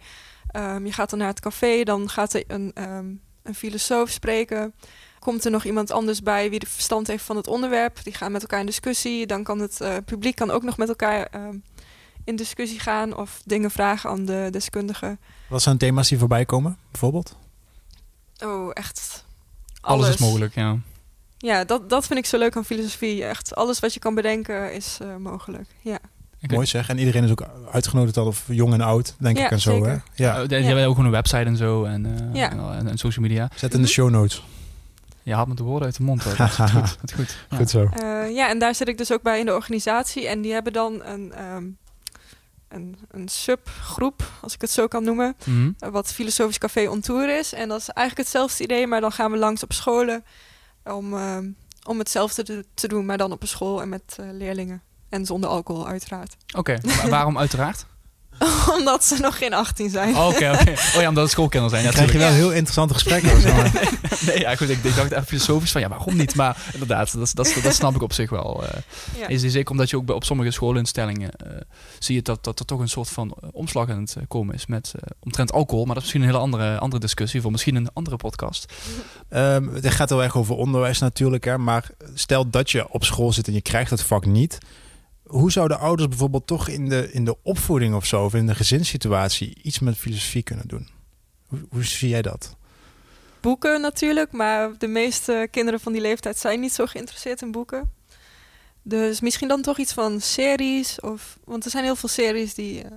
[0.50, 3.06] Ehm, je gaat dan naar het café, dan gaat er een, ehm,
[3.42, 4.74] een filosoof spreken.
[5.22, 7.98] Komt er nog iemand anders bij wie de verstand heeft van het onderwerp?
[8.02, 9.26] Die gaan met elkaar in discussie.
[9.26, 11.56] Dan kan het eh, publiek kan ook nog met elkaar ehm,
[12.24, 15.18] in discussie gaan of dingen vragen aan de deskundige.
[15.48, 17.36] Wat zijn thema's die voorbij komen, bijvoorbeeld?
[18.44, 19.24] Oh, echt
[19.80, 20.08] Alles.
[20.08, 20.76] is mogelijk, ja.
[21.38, 23.24] Ja, dat, dat vind ik zo leuk aan filosofie.
[23.24, 25.68] Echt, alles wat je kan bedenken is eh, mogelijk.
[25.80, 25.98] Ja.
[26.40, 26.88] Mooi zeg.
[26.88, 29.70] En iedereen is ook uitgenodigd, al of jong en oud, denk Ja, ik en zo.
[29.70, 29.76] Hè?
[29.78, 30.02] zeker.
[30.14, 30.42] Ja.
[30.42, 31.84] Uh, die hebben ook gewoon een website en zo.
[31.84, 32.50] En, eh, Ja.
[32.50, 33.50] en, en social media.
[33.56, 34.42] Zet in de show notes.
[35.22, 36.22] Je haalt me de woorden uit de mond.
[36.22, 36.36] hoor.
[36.36, 36.96] Dat is goed.
[37.00, 37.36] Dat is goed.
[37.50, 37.56] Ja.
[37.56, 37.88] Goed zo.
[37.92, 40.28] Eh, ja, en daar zit ik dus ook bij in de organisatie.
[40.28, 41.64] En die hebben dan een, ehm,
[42.68, 45.36] een, een subgroep, als ik het zo kan noemen.
[45.44, 45.70] Mhm.
[45.78, 47.52] eh, wat Filosofisch Café on Tour is.
[47.52, 50.24] En dat is eigenlijk hetzelfde idee, maar dan gaan we langs op scholen
[50.84, 51.46] om, ehm,
[51.84, 54.82] om hetzelfde te, te doen, maar dan op een school en met eh, leerlingen.
[55.08, 56.36] En zonder alcohol, uiteraard.
[56.56, 57.86] Oké, maar waarom uiteraard?
[58.78, 60.16] Omdat ze nog geen 18 zijn.
[60.16, 60.70] Oké, oké.
[60.70, 61.82] Oh ja, omdat het schoolkinderen zijn.
[61.82, 63.40] Ja, Dan krijg je wel heel interessante gesprekken.
[63.40, 63.70] zeg maar.
[64.26, 64.68] Nee, ja, goed.
[64.68, 66.34] Ik, ik dacht even filosofisch van, ja, waarom niet?
[66.34, 68.64] Maar inderdaad, dat, dat, dat snap ik op zich wel.
[68.66, 68.80] eh.
[69.18, 69.28] Ja.
[69.28, 71.50] Is zeker omdat je ook bij, op sommige schoolinstellingen eh,
[71.98, 74.66] zie je dat, dat er toch een soort van eh, omslag aan het komen is
[74.66, 75.84] met eh, omtrent alcohol.
[75.84, 78.72] Maar dat is misschien een hele andere, andere discussie voor misschien een andere podcast.
[79.28, 81.44] Ehm, het gaat heel erg over onderwijs natuurlijk.
[81.44, 84.58] Hè, maar stel dat je op school zit en je krijgt het vak niet.
[85.32, 88.54] Hoe zouden ouders bijvoorbeeld toch in de, in de opvoeding of zo, of in de
[88.54, 90.88] gezinssituatie, iets met filosofie kunnen doen?
[91.46, 92.56] Hoe, hoe zie jij dat?
[93.42, 97.92] boeken natuurlijk, maar de meeste kinderen van die leeftijd zijn niet zo geïnteresseerd in boeken.
[98.82, 102.82] Dus misschien dan toch iets van series of want er zijn heel veel series die
[102.82, 102.90] eh,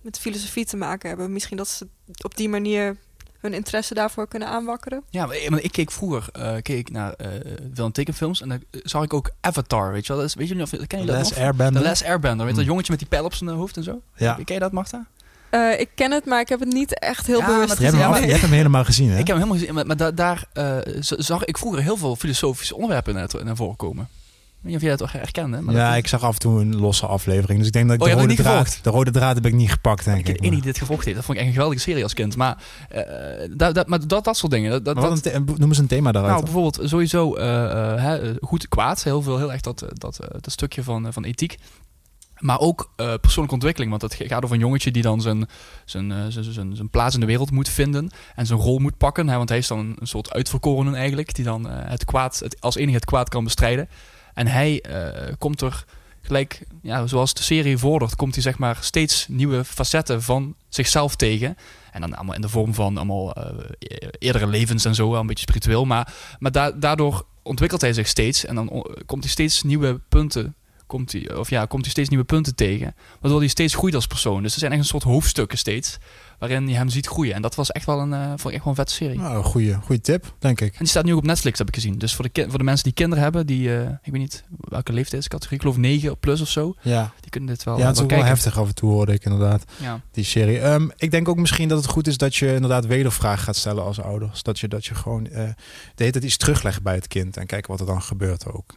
[0.00, 1.32] met filosofie te maken hebben.
[1.32, 1.88] Misschien dat ze
[2.24, 2.96] op die manier
[3.42, 5.02] hun interesse daarvoor kunnen aanwakkeren.
[5.10, 7.26] Ja, maar maar ik keek vroeger eh, keek ik naar eh
[7.74, 10.20] wel een tekenfilms en dan zag ik ook Avatar, weet je wel?
[10.20, 11.34] Dat is, weet je niet of ken je dat Les?
[11.36, 11.82] Airbender?
[11.82, 12.64] De Les Airbender, weet je dat Hmm.
[12.70, 14.00] jongetje met die pijl op zijn eh, hoofd en zo?
[14.16, 14.34] Ja.
[14.44, 15.06] Ken je dat, Marta?
[15.50, 17.82] Eh, ik ken het, maar ik heb het niet echt heel Ja, bewust maar Je
[17.84, 19.18] hebt, Ja, hem, maar- al- je hebt hem helemaal gezien, hè?
[19.18, 22.16] Ik heb hem helemaal gezien, maar, maar da- daar eh, zag ik vroeger heel veel
[22.16, 24.08] filosofische onderwerpen naar, naar voren komen.
[24.62, 25.60] Weet niet of jij dat toch herkende.
[25.60, 27.58] Maar ja, dat- ik zag af en toe een losse aflevering.
[27.58, 29.46] Dus ik denk dat ik Oh, de, je rode niet draad, de rode draad heb
[29.46, 30.40] ik niet gepakt, denk ik ik.
[30.40, 31.16] Maar- die dit gevolgd heeft.
[31.16, 32.36] Dat vond ik echt een geweldige serie als kind.
[32.36, 33.02] Maar, eh,
[33.56, 34.70] dat, dat, maar dat, dat soort dingen.
[34.84, 35.24] Dat, dat,
[35.58, 36.32] noem eens een thema daaruit.
[36.34, 39.02] Nou, bijvoorbeeld sowieso hè, eh, goed kwaad.
[39.02, 41.56] Heel veel, heel erg dat, dat, dat stukje van, van ethiek.
[42.38, 43.90] Maar ook persoonlijke ontwikkeling.
[43.90, 45.48] Want het gaat over een jongetje die dan zijn,
[45.84, 48.10] zijn, zijn, zijn, zijn plaats in de wereld moet vinden.
[48.34, 49.28] En zijn rol moet pakken.
[49.28, 51.34] Hè, want hij is dan een, soort uitverkorene eigenlijk.
[51.34, 53.88] Die dan het kwaad, het, als enige het kwaad kan bestrijden.
[54.34, 55.84] En hij eh, komt er
[56.22, 61.16] gelijk, ja, zoals de serie vordert, komt hij zeg maar steeds nieuwe facetten van zichzelf
[61.16, 61.56] tegen.
[61.92, 65.26] En dan allemaal in de vorm van allemaal eh, e- eerdere levens en zo, een
[65.26, 65.84] beetje spiritueel.
[65.84, 68.44] Maar, maar da- daardoor ontwikkelt hij zich steeds.
[68.44, 70.54] En dan komt hij steeds nieuwe punten.
[70.86, 72.94] Komt hij, of ja, komt hij steeds nieuwe punten tegen.
[73.20, 74.42] Waardoor hij steeds groeit als persoon.
[74.42, 75.98] Dus er zijn echt een soort hoofdstukken steeds.
[76.42, 77.34] Waarin je hem ziet groeien.
[77.34, 79.18] En dat was echt wel een, eh, vond ik echt wel een vette serie.
[79.18, 80.72] Nou, een goede, goede tip, denk ik.
[80.72, 81.98] En die staat nu ook op Netflix, heb ik gezien.
[81.98, 84.92] Dus voor de, voor de mensen die kinderen hebben, die, eh, ik weet niet welke
[84.92, 87.96] leeftijdscategorie, ik geloof 9 plus of zo, Ja, die kunnen dit wel, ja het is
[88.02, 90.00] wel ook wel heftig af en toe, hoorde ik inderdaad, Ja.
[90.10, 90.58] die serie.
[90.60, 93.84] Ehm, ik denk ook misschien dat het goed is dat je inderdaad wedervraag gaat stellen
[93.84, 94.42] als ouders.
[94.42, 95.32] Dat je, dat je gewoon eh
[95.94, 98.74] de hele tijd iets teruglegt bij het kind en kijken wat er dan gebeurt ook.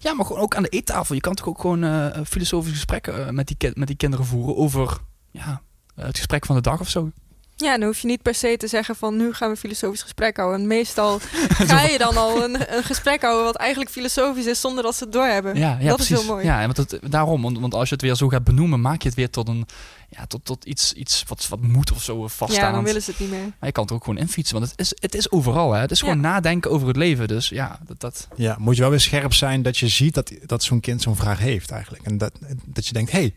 [0.00, 1.14] ja, maar gewoon ook aan de eettafel.
[1.14, 4.98] Je kan toch ook gewoon filosofische gesprekken met, die met die kinderen voeren over
[5.30, 5.62] ja,
[5.98, 7.10] het gesprek van de dag of zo.
[7.56, 10.02] Ja, dan hoef je niet per se te zeggen van nu gaan we een filosofisch
[10.02, 10.60] gesprek houden.
[10.60, 11.18] En meestal
[11.70, 15.04] ga je dan al een, een gesprek houden wat eigenlijk filosofisch is zonder dat ze
[15.04, 15.56] het doorhebben.
[15.56, 16.16] Ja, ja dat precies.
[16.16, 16.44] is heel mooi.
[16.44, 19.08] Ja, want het, daarom, want, want als je het weer zo gaat benoemen, maak je
[19.08, 19.66] het weer tot een
[20.08, 22.66] ja, tot, tot iets, iets wat, wat moet of zo vaststaand.
[22.68, 23.40] Ja, dan willen ze het niet meer.
[23.40, 25.72] Maar je kan het ook gewoon infietsen, want het is, het is overal.
[25.72, 25.80] Hè?
[25.80, 26.06] Het is Ja.
[26.06, 27.28] gewoon nadenken over het leven.
[27.28, 30.32] Dus ja, dat, dat, Ja, moet je wel weer scherp zijn dat je ziet dat,
[30.46, 32.04] dat zo'n kind zo'n vraag heeft eigenlijk.
[32.04, 32.32] En dat,
[32.64, 33.34] dat je denkt, hé, hey,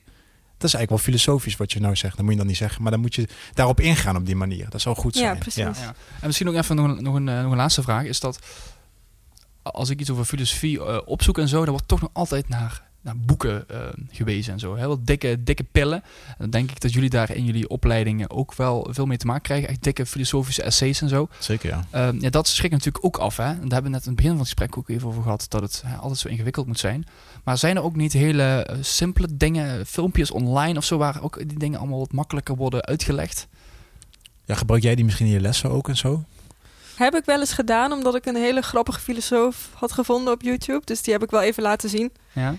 [0.61, 2.15] dat is eigenlijk wel filosofisch wat je nou zegt.
[2.15, 4.69] Dat moet je dan niet zeggen, maar dan moet je daarop ingaan op die manier.
[4.69, 5.33] Dat zou goed zijn.
[5.33, 5.63] Ja, precies.
[5.63, 5.95] Ja.
[6.19, 8.03] En misschien ook even nog een, nog, een, eh, nog een laatste vraag.
[8.03, 8.39] Is dat
[9.61, 12.83] als ik iets over filosofie eh, opzoek en zo, dan wordt toch nog altijd naar,
[13.01, 13.79] naar boeken eh,
[14.11, 14.75] gewezen en zo.
[14.75, 16.03] Heel wat dikke, dikke pillen.
[16.27, 19.25] En dan denk ik dat jullie daar in jullie opleidingen ook wel veel mee te
[19.25, 19.69] maken krijgen.
[19.69, 21.27] Echt dikke filosofische essays en zo.
[21.39, 21.85] Zeker, ja.
[21.89, 23.37] Ehm, ja, dat schrikt natuurlijk ook af.
[23.37, 23.43] Hè?
[23.43, 25.45] En daar hebben we net in het begin van het gesprek ook even over gehad.
[25.49, 27.05] Dat het hè, altijd zo ingewikkeld moet zijn.
[27.43, 31.37] Maar zijn er ook niet hele eh, simpele dingen, filmpjes online of zo, waar ook
[31.47, 33.47] die dingen allemaal wat makkelijker worden uitgelegd?
[34.45, 36.23] Ja, gebruik jij die misschien in je lessen ook en zo?
[36.95, 40.81] Heb ik wel eens gedaan, omdat ik een hele grappige filosoof had gevonden op YouTube.
[40.85, 42.11] Dus die heb ik wel even laten zien.
[42.31, 42.55] Ja.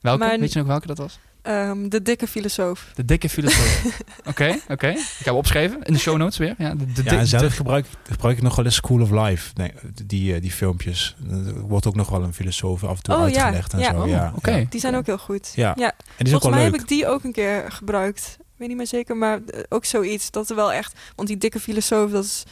[0.00, 0.18] Welke?
[0.24, 1.18] Maar- Weet je nog welke dat was?
[1.46, 2.90] Ehm, de dikke filosoof.
[2.94, 3.84] De dikke filosoof.
[4.30, 4.88] Oké, oké.
[4.88, 6.54] Ik ga hem opschrijven in de show notes weer.
[6.58, 9.10] Ja, de, de, Ja, en zelf de- gebruik, gebruik ik nog wel eens School of
[9.10, 9.50] Life.
[9.54, 9.72] Nee,
[10.04, 11.16] die, eh, die filmpjes.
[11.30, 13.36] Er wordt ook nog wel een filosoof af en toe Oh, ja.
[13.44, 13.90] uitgelegd en Ja.
[13.92, 14.00] zo.
[14.02, 14.64] Oh, ja, ja.
[14.70, 15.52] Die zijn ook heel goed.
[15.54, 15.72] Ja.
[15.76, 15.92] ja.
[15.92, 16.72] En die is ook Volgens wel mij leuk.
[16.72, 18.36] heb ik die ook een keer gebruikt.
[18.38, 20.30] Ik weet niet meer zeker, maar eh, ook zoiets.
[20.30, 20.94] Dat er wel echt...
[21.16, 22.42] Want die dikke filosoof, dat is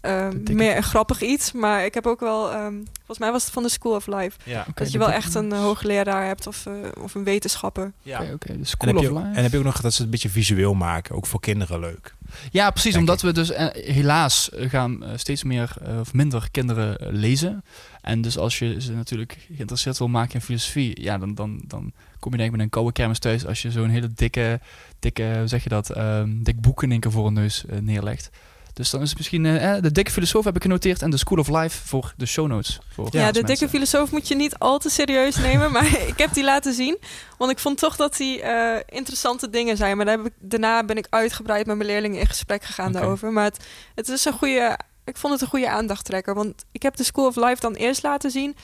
[0.00, 1.52] dikke- meer een grappig iets.
[1.52, 2.50] Maar ik heb ook wel...
[2.50, 4.38] ehm, volgens mij was het van de School of Life.
[4.44, 4.66] Ja.
[4.74, 6.72] Dat je wel echt een eh, hoogleraar hebt of, eh,
[7.02, 7.92] of een wetenschapper.
[8.02, 8.22] Ja.
[8.22, 8.46] Oké.
[8.46, 9.36] De En School heb, of je ook, Life.
[9.36, 11.14] en heb je ook nog dat ze het een beetje visueel maken.
[11.14, 12.14] Ook voor kinderen leuk.
[12.50, 12.92] Ja, precies.
[12.92, 16.98] Denk omdat we dus eh, helaas eh, gaan eh, steeds meer eh, of minder kinderen
[16.98, 17.64] eh, lezen.
[18.00, 21.92] En dus als je ze natuurlijk geïnteresseerd wil maken in filosofie, ja, dan, dan, dan
[22.18, 24.60] kom je denk ik met een koude kermis thuis als je zo'n hele dikke,
[24.98, 27.78] dikke, hoe zeg je dat, ehm, dik boek in één keer voor een neus eh,
[27.78, 28.30] neerlegt.
[28.72, 31.16] Dus dan is het misschien eh, eh, de dikke filosoof heb ik genoteerd en de
[31.16, 32.78] School of Life voor de show notes.
[32.88, 35.72] Voor Ja, de dikke filosoof moet je niet al te serieus nemen.
[35.76, 36.98] maar ik heb die laten zien.
[37.38, 39.96] Want ik vond toch dat die eh, interessante dingen zijn.
[39.96, 43.32] Maar daar heb ik, daarna ben ik uitgebreid met mijn leerlingen in gesprek gegaan daarover.
[43.32, 44.78] Maar het, het is een goede...
[45.04, 46.34] Ik vond het een goede aandachttrekker.
[46.34, 48.56] Want ik heb de School of Life dan eerst laten zien.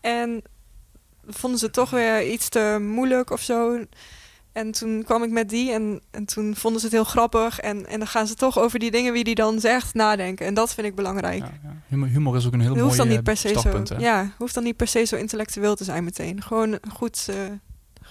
[0.00, 0.42] En
[1.26, 3.84] vonden ze toch weer iets te moeilijk of zo.
[4.58, 7.60] En toen kwam ik met die en, en toen vonden ze het heel grappig.
[7.60, 10.46] En, en dan gaan ze toch over die dingen wie die dan zegt nadenken.
[10.46, 11.38] En dat vind ik belangrijk.
[11.38, 11.76] Ja, ja.
[11.86, 13.58] Humor, humor is ook een heel mooi hoeft dan eh, niet per se zo.
[13.58, 13.88] startpunt.
[13.88, 13.96] hè?
[13.96, 16.42] Ja, hoeft dan niet per se zo intellectueel te zijn meteen.
[16.42, 17.36] Gewoon een goed eh,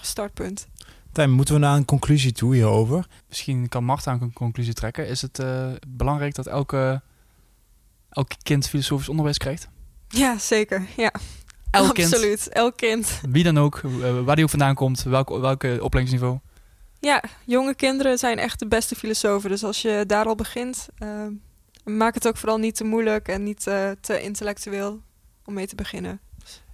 [0.00, 0.66] startpunt.
[1.12, 3.06] Tijn, moeten we naar een conclusie toe hierover?
[3.28, 5.08] Misschien kan Marta een conclusie trekken.
[5.08, 7.02] Is het eh, belangrijk dat elke,
[8.10, 9.68] elk kind filosofisch onderwijs krijgt?
[10.08, 10.86] Ja, zeker.
[10.96, 11.12] Ja,
[11.70, 12.48] Elk kind, absoluut.
[12.48, 13.20] Elk kind.
[13.28, 16.38] wie dan ook, eh, waar die ook vandaan komt, welk, welke opleidingsniveau.
[17.00, 19.50] Ja, jonge kinderen zijn echt de beste filosofen.
[19.50, 21.08] Dus als je daar al begint, eh,
[21.84, 25.00] maak het ook vooral niet te moeilijk en niet eh, te intellectueel
[25.44, 26.20] om mee te beginnen.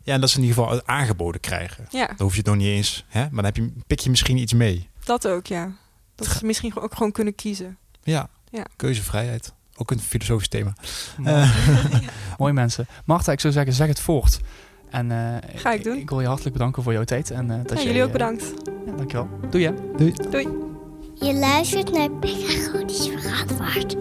[0.02, 1.86] Ja, en dat ze in ieder geval het aangeboden krijgen.
[1.90, 3.04] Ja, Dan hoef je het nog niet eens.
[3.08, 3.20] Hè?
[3.20, 4.88] Maar dan heb je, pik je misschien iets mee.
[5.04, 5.72] dat ook, ja.
[6.14, 7.78] Dat ze misschien ook gewoon kunnen kiezen.
[8.02, 8.64] Ja, Ja.
[8.76, 9.52] keuzevrijheid.
[9.76, 10.72] Ook een filosofisch thema.
[11.16, 11.34] Mooi.
[11.42, 12.00] Eh,
[12.38, 12.86] Mooi mensen.
[13.04, 14.40] Marta, ik zou zeggen, zeg het voort.
[14.94, 15.18] En, eh,
[15.60, 15.96] Ga ik doen.
[15.96, 17.30] Ik wil je hartelijk bedanken voor jouw tijd.
[17.30, 18.54] En, eh, dat Ja, jij, jullie ook eh, bedankt.
[18.86, 19.28] Ja, dankjewel.
[19.50, 19.72] Doe je.
[21.14, 23.96] Je luistert naar Pedagogisch Verantwoord.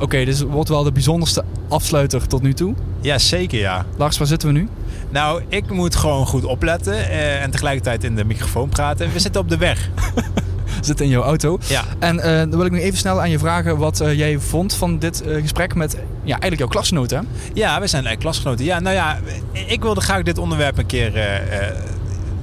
[0.00, 2.74] Oké, dit wordt wel de bijzonderste afsluiter tot nu toe.
[3.00, 3.86] ja, zeker ja.
[3.96, 4.68] Lars, waar zitten we nu?
[5.10, 9.12] Nou, ik moet gewoon goed opletten eh, en tegelijkertijd in de microfoon praten.
[9.12, 9.90] We zitten op de weg.
[10.80, 11.58] Zit in jouw auto.
[11.66, 11.84] Ja.
[11.98, 14.74] En eh, dan wil ik nog even snel aan je vragen wat eh, jij vond
[14.74, 15.92] van dit eh, gesprek met
[16.22, 17.28] ja, eigenlijk jouw klasgenoten.
[17.54, 18.64] Ja, we zijn eigenlijk klasgenoten.
[18.64, 19.18] Ja, nou ja,
[19.66, 21.12] ik wilde graag dit onderwerp een keer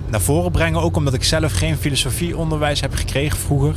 [0.09, 0.81] naar voren brengen.
[0.81, 3.75] Ook omdat ik zelf geen filosofieonderwijs heb gekregen vroeger.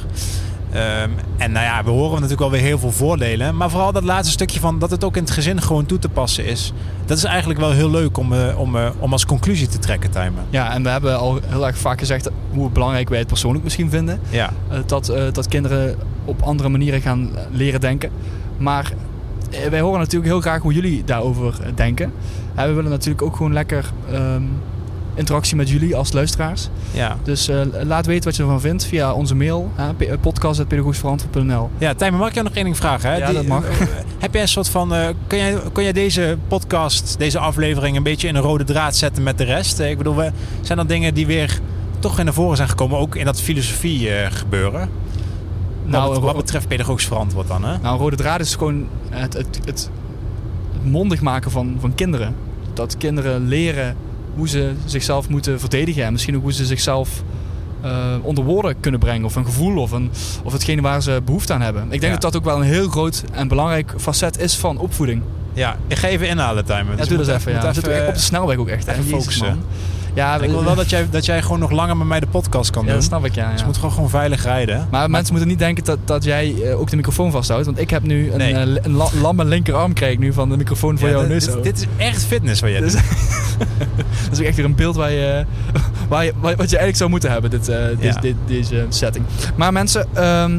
[0.72, 3.56] Ehm, en nou ja, we horen natuurlijk alweer heel veel voordelen.
[3.56, 6.08] Maar vooral dat laatste stukje van dat het ook in het gezin gewoon toe te
[6.08, 6.72] passen is.
[7.04, 10.10] Dat is eigenlijk wel heel leuk om, eh, om, eh, om als conclusie te trekken,
[10.10, 10.44] Tijmen.
[10.50, 13.90] Ja, en we hebben al heel erg vaak gezegd hoe belangrijk wij het persoonlijk misschien
[13.90, 14.20] vinden.
[14.30, 14.52] Ja.
[14.68, 18.10] Eh, dat, dat kinderen op andere manieren gaan leren denken.
[18.58, 18.92] Maar
[19.70, 22.12] wij horen natuurlijk heel graag hoe jullie daarover denken.
[22.54, 24.42] En we willen natuurlijk ook gewoon lekker ehm,
[25.14, 26.68] interactie met jullie als luisteraars.
[26.90, 27.16] Ja.
[27.22, 31.70] Dus eh, laat weten wat je ervan vindt via onze mail, uh, podcast.pedagogischverantwoord.nl.
[31.78, 33.10] Ja, Tijmen, mag ik jou nog één ding vragen?
[33.10, 33.16] Hè?
[33.16, 33.64] Ja, dat mag.
[33.68, 33.76] eh,
[34.18, 34.94] heb jij een soort van...
[34.94, 37.96] eh, kun, jij, kun jij deze podcast, deze aflevering...
[37.96, 39.80] een beetje in een rode draad zetten met de rest?
[39.80, 41.60] Eh, ik bedoel, we, zijn er dingen die weer
[41.98, 42.98] toch in naar voren zijn gekomen...
[42.98, 44.88] ook in dat filosofie eh, gebeuren?
[45.84, 47.78] Nou, wat betreft pedagogisch verantwoord dan, hè?
[47.78, 49.90] Nou, rode draad is gewoon het, het, het, het
[50.82, 52.34] mondig maken van, van kinderen.
[52.72, 53.96] Dat kinderen leren
[54.36, 56.04] hoe ze zichzelf moeten verdedigen.
[56.04, 57.22] En misschien ook hoe ze zichzelf
[57.80, 57.90] eh,
[58.22, 59.24] onder woorden kunnen brengen.
[59.24, 60.10] Of een gevoel of, een,
[60.44, 61.82] of hetgene waar ze behoefte aan hebben.
[61.82, 62.10] Ik denk Ja.
[62.10, 65.22] dat dat ook wel een heel groot en belangrijk facet is van opvoeding.
[65.54, 66.92] Ja, ik ga even inhalen, Tijmen.
[66.92, 67.52] Ja, Dus doe we dat even.
[67.52, 67.64] Ja.
[67.64, 68.86] Echt op de snelweg ook echt.
[68.86, 69.46] even focussen.
[69.46, 69.64] man.
[70.14, 72.70] Ja, Ik wil wel dat jij, dat jij gewoon nog langer met mij de podcast
[72.70, 72.96] kan Ja, doen.
[72.96, 73.42] dat snap ik, ja.
[73.44, 73.58] Dus ja.
[73.60, 74.88] je moet gewoon, gewoon veilig rijden.
[74.90, 77.66] Maar mensen moeten niet denken dat, dat jij eh, ook de microfoon vasthoudt.
[77.66, 78.54] Want ik heb nu een, Nee.
[78.54, 81.44] eh, een la- lamme linkerarm ik nu van de microfoon voor Ja, dit, neus.
[81.44, 82.92] dit, dit is echt fitness wat jij Dus-.
[84.24, 85.44] Dat is ook echt weer een beeld waar je,
[86.08, 88.20] waar je, wat je eigenlijk zou moeten hebben, dit, deze, Ja.
[88.20, 89.24] dit- deze setting.
[89.56, 90.56] Maar mensen, ehm,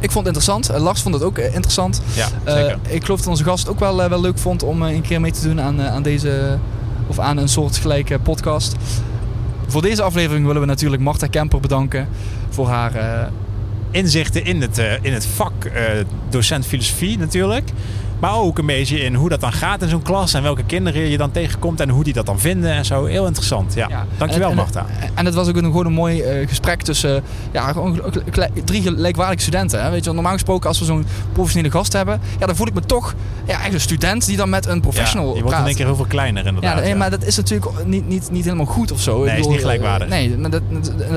[0.00, 0.68] ik vond het interessant.
[0.82, 2.02] Lars vond het ook interessant.
[2.44, 5.20] Ja, ik geloof dat onze gast het ook wel, wel leuk vond om een keer
[5.20, 6.58] mee te doen aan, aan deze,
[7.08, 8.76] of aan een soortgelijke podcast.
[9.66, 12.08] Voor deze aflevering willen we natuurlijk Marta Kemper bedanken
[12.48, 13.26] voor haar eh,
[13.90, 15.84] inzichten in het, eh, in het vak eh,
[16.30, 17.68] docent filosofie natuurlijk.
[18.20, 20.34] Maar ook een beetje in hoe dat dan gaat in zo'n klas.
[20.34, 23.04] En welke kinderen je dan tegenkomt en hoe die dat dan vinden en zo.
[23.04, 23.74] Heel interessant.
[23.74, 23.86] Ja.
[23.88, 24.06] Ja.
[24.16, 24.86] Dankjewel En- en- Marta.
[25.14, 28.00] En het was ook een, gewoon een mooi eh, gesprek tussen ja, gewoon
[28.64, 29.82] drie gelijkwaardige studenten.
[29.84, 29.90] Hè.
[29.90, 32.80] Weet je, normaal gesproken als we zo'n professionele gast hebben, ja, dan voel ik me
[32.80, 35.60] toch ja, eigenlijk een student die dan met een professional Ja, je wordt praat.
[35.60, 36.74] in één keer heel veel kleiner inderdaad.
[36.74, 36.96] ja, nee, ja.
[36.96, 39.22] maar dat is natuurlijk niet, niet, niet helemaal goed of zo.
[39.24, 40.08] Ik Nee, is niet gelijkwaardig.
[40.08, 40.62] eh, Nee, maar dat,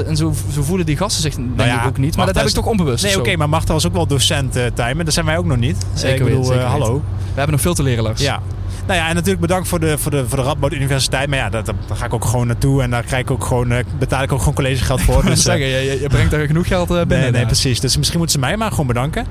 [0.08, 2.16] en zo, zo voelen die gasten zich denk ja, ik ook niet.
[2.16, 3.04] Maar Marta dat heb is- ik toch onbewust.
[3.04, 5.06] Nee, oké, maar Marta was ook wel docent eh Tijmen.
[5.06, 5.78] Dat zijn wij ook nog niet.
[5.94, 6.64] Zeker ik bedoel, zeker
[6.98, 8.22] We hebben nog veel te leren, Lars.
[8.22, 8.40] Ja.
[8.88, 11.30] Nou ja, en natuurlijk bedankt voor de, voor de, voor de Radboud Universiteit.
[11.30, 12.82] Maar ja, dat, daar ga ik ook gewoon naartoe.
[12.82, 15.22] En daar krijg ik ook gewoon, eh, betaal ik ook gewoon collegegeld voor.
[15.26, 17.20] Dus eh, zeggen, je, je- brengt daar genoeg geld eh, binnen.
[17.20, 17.80] Nee, nee, precies.
[17.80, 19.26] Dus misschien moeten ze mij maar gewoon bedanken.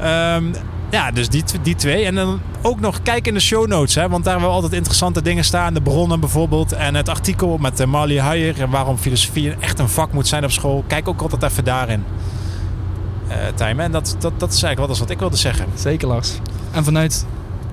[0.00, 0.44] Ehm,
[0.90, 2.04] ja, dus die, die twee.
[2.04, 3.94] En dan ook nog kijk in de show notes.
[3.94, 5.74] Hè, want daar hebben we altijd interessante dingen staan.
[5.74, 6.72] De bronnen bijvoorbeeld.
[6.72, 8.60] En het artikel met Marley Huijer.
[8.60, 10.84] En waarom filosofie echt een vak moet zijn op school.
[10.86, 12.04] Kijk ook altijd even daarin.
[13.28, 13.84] Eh Tijmen.
[13.84, 15.66] En dat, dat, dat is eigenlijk wat, is wat ik wilde zeggen.
[15.74, 16.32] Zeker, Lars.
[16.72, 17.26] En vanuit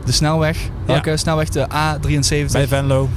[0.05, 1.49] de snelweg, welke snelweg?
[1.49, 2.51] De A73.
[2.51, 3.09] Bij Venlo.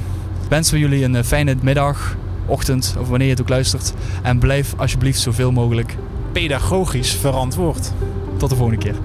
[0.49, 2.15] wensen we jullie een eh, fijne middag,
[2.45, 3.93] ochtend of wanneer je het ook luistert.
[4.23, 5.95] En blijf alsjeblieft zoveel mogelijk.
[6.31, 7.91] Pedagogisch verantwoord.
[8.37, 8.95] Tot de volgende keer.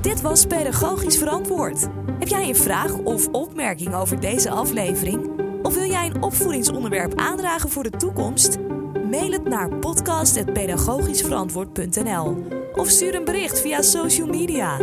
[0.00, 1.88] Dit was Pedagogisch Verantwoord.
[2.18, 5.30] Heb jij een vraag of opmerking over deze aflevering?
[5.62, 8.58] Of wil jij een opvoedingsonderwerp aandragen voor de toekomst?
[9.10, 14.76] Mail het naar podcast.pedagogischverantwoord.nl of stuur een bericht via social media.